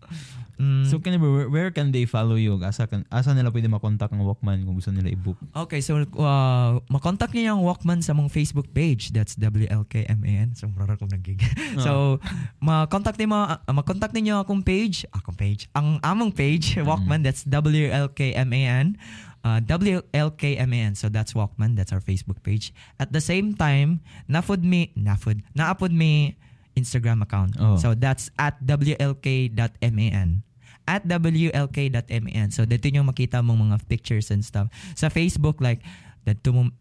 [0.60, 2.60] Mm, So, bro, where, where can they follow you?
[2.60, 5.40] Asa, kan, asa nila pwede makontak ang Walkman kung gusto nila i-book?
[5.56, 9.16] okay, so uh, makontak niyo yung Walkman sa mong Facebook page.
[9.16, 10.60] That's WLKMAN.
[10.60, 11.40] So, mura akong nagig.
[11.80, 12.20] so,
[12.60, 15.08] makontak niyo, uh, makontak niyo akong page.
[15.16, 15.72] Akong page.
[15.72, 19.00] Ang among page, Walkman, that's WLKMAN.
[19.40, 21.00] Uh, WLKMAN.
[21.00, 21.80] So, that's Walkman.
[21.80, 22.76] That's our Facebook page.
[23.00, 26.36] At the same time, nafod me, nafod, naapod me
[26.76, 27.56] Instagram account.
[27.56, 27.80] Oh.
[27.80, 30.44] So, that's at WLK.MAN
[30.90, 32.50] at WLK.MN.
[32.50, 34.74] So, dito nyo makita mong mga pictures and stuff.
[34.98, 35.86] Sa Facebook, like,
[36.26, 36.74] dito mo,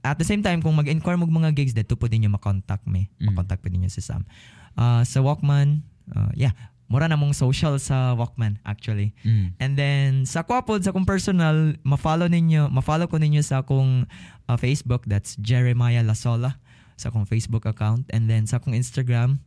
[0.00, 3.12] at the same time, kung mag-inquire mo mga gigs, dito po din nyo makontak me.
[3.20, 3.36] Mm.
[3.36, 4.24] Makontak po din nyo si Sam.
[4.72, 5.84] Uh, sa Walkman,
[6.16, 6.56] uh, yeah,
[6.88, 9.12] mura na mong social sa Walkman, actually.
[9.20, 9.46] Mm.
[9.60, 14.08] And then, sa Quapod, sa akong personal, ma-follow ninyo, ma-follow ko ninyo sa akong
[14.48, 16.56] uh, Facebook, that's Jeremiah Lasola,
[16.96, 18.08] sa akong Facebook account.
[18.08, 19.44] And then, sa akong Instagram,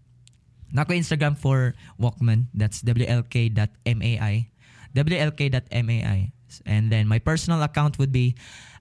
[0.76, 4.52] na ako Instagram for Walkman, that's WLK.MAI.
[4.92, 6.20] WLK.MAI.
[6.68, 8.36] And then, my personal account would be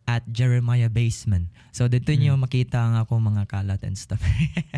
[0.04, 1.48] at Jeremiah Baseman.
[1.72, 4.20] So, dito nyo makita ang ako mga kalat and stuff.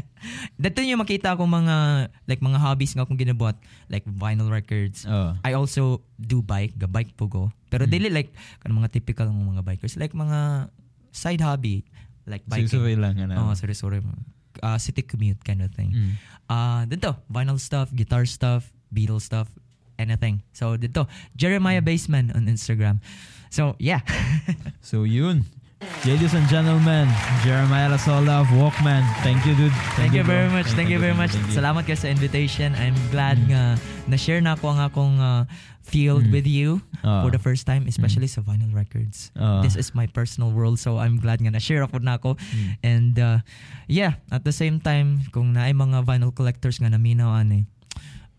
[0.62, 3.58] dito nyo makita ako mga, like, mga hobbies nga akong ginabuhat.
[3.90, 5.34] Like, vinyl records, Oh.
[5.42, 7.42] I also do bike, ga bike po ko.
[7.72, 7.90] Pero Mm.
[7.90, 8.30] dili like
[8.62, 10.70] kan mga typical ng mga bikers, like mga
[11.10, 11.82] side hobby
[12.26, 12.70] like biking.
[12.70, 13.18] Sige, lang.
[13.18, 13.50] Ano.
[13.50, 14.02] Oh, sorry, sorry.
[14.62, 15.92] Uh, city commute kind of thing.
[15.92, 16.12] Mm.
[16.48, 19.48] Uh, dito, vinyl stuff, guitar stuff, Beatles stuff,
[19.98, 20.42] anything.
[20.52, 23.00] So dito, Jeremiah Baseman on Instagram.
[23.50, 24.00] So yeah.
[24.86, 25.42] So, yun.
[26.08, 27.04] Ladies and gentlemen,
[27.44, 29.04] Jeremiah Lasola of Walkman.
[29.20, 29.72] Thank you, dude.
[29.92, 30.32] Thank, you bro.
[30.32, 30.66] very much.
[30.72, 31.36] Thank, you very much.
[31.36, 31.52] thank you.
[31.52, 32.72] Salamat kayo sa invitation.
[32.80, 33.52] I'm glad Mm.
[33.52, 33.62] nga
[34.08, 35.44] na-share na ako ang akong uh,
[35.84, 36.32] field Mm.
[36.32, 37.20] with you Ah.
[37.20, 39.28] for the first time, especially sa vinyl records.
[39.36, 39.60] Ah.
[39.60, 42.40] This is my personal world so I'm glad nga na-share ako na ako.
[42.40, 42.68] Mm.
[42.80, 43.38] And uh,
[43.84, 47.68] yeah, at the same time, kung naay mga vinyl collectors nga naminaw ani,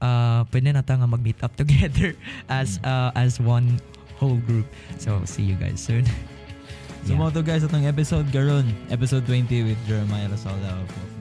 [0.01, 2.17] uh, pwede na nga mag-meet up together
[2.49, 3.77] as uh, as one
[4.17, 4.65] whole group.
[4.97, 6.09] So see you guys soon.
[7.07, 7.23] So, Yeah.
[7.23, 8.67] mo to guys, itong episode garon.
[8.91, 10.43] Episode 20 with Jeremiah of
[10.91, 11.16] Walkman.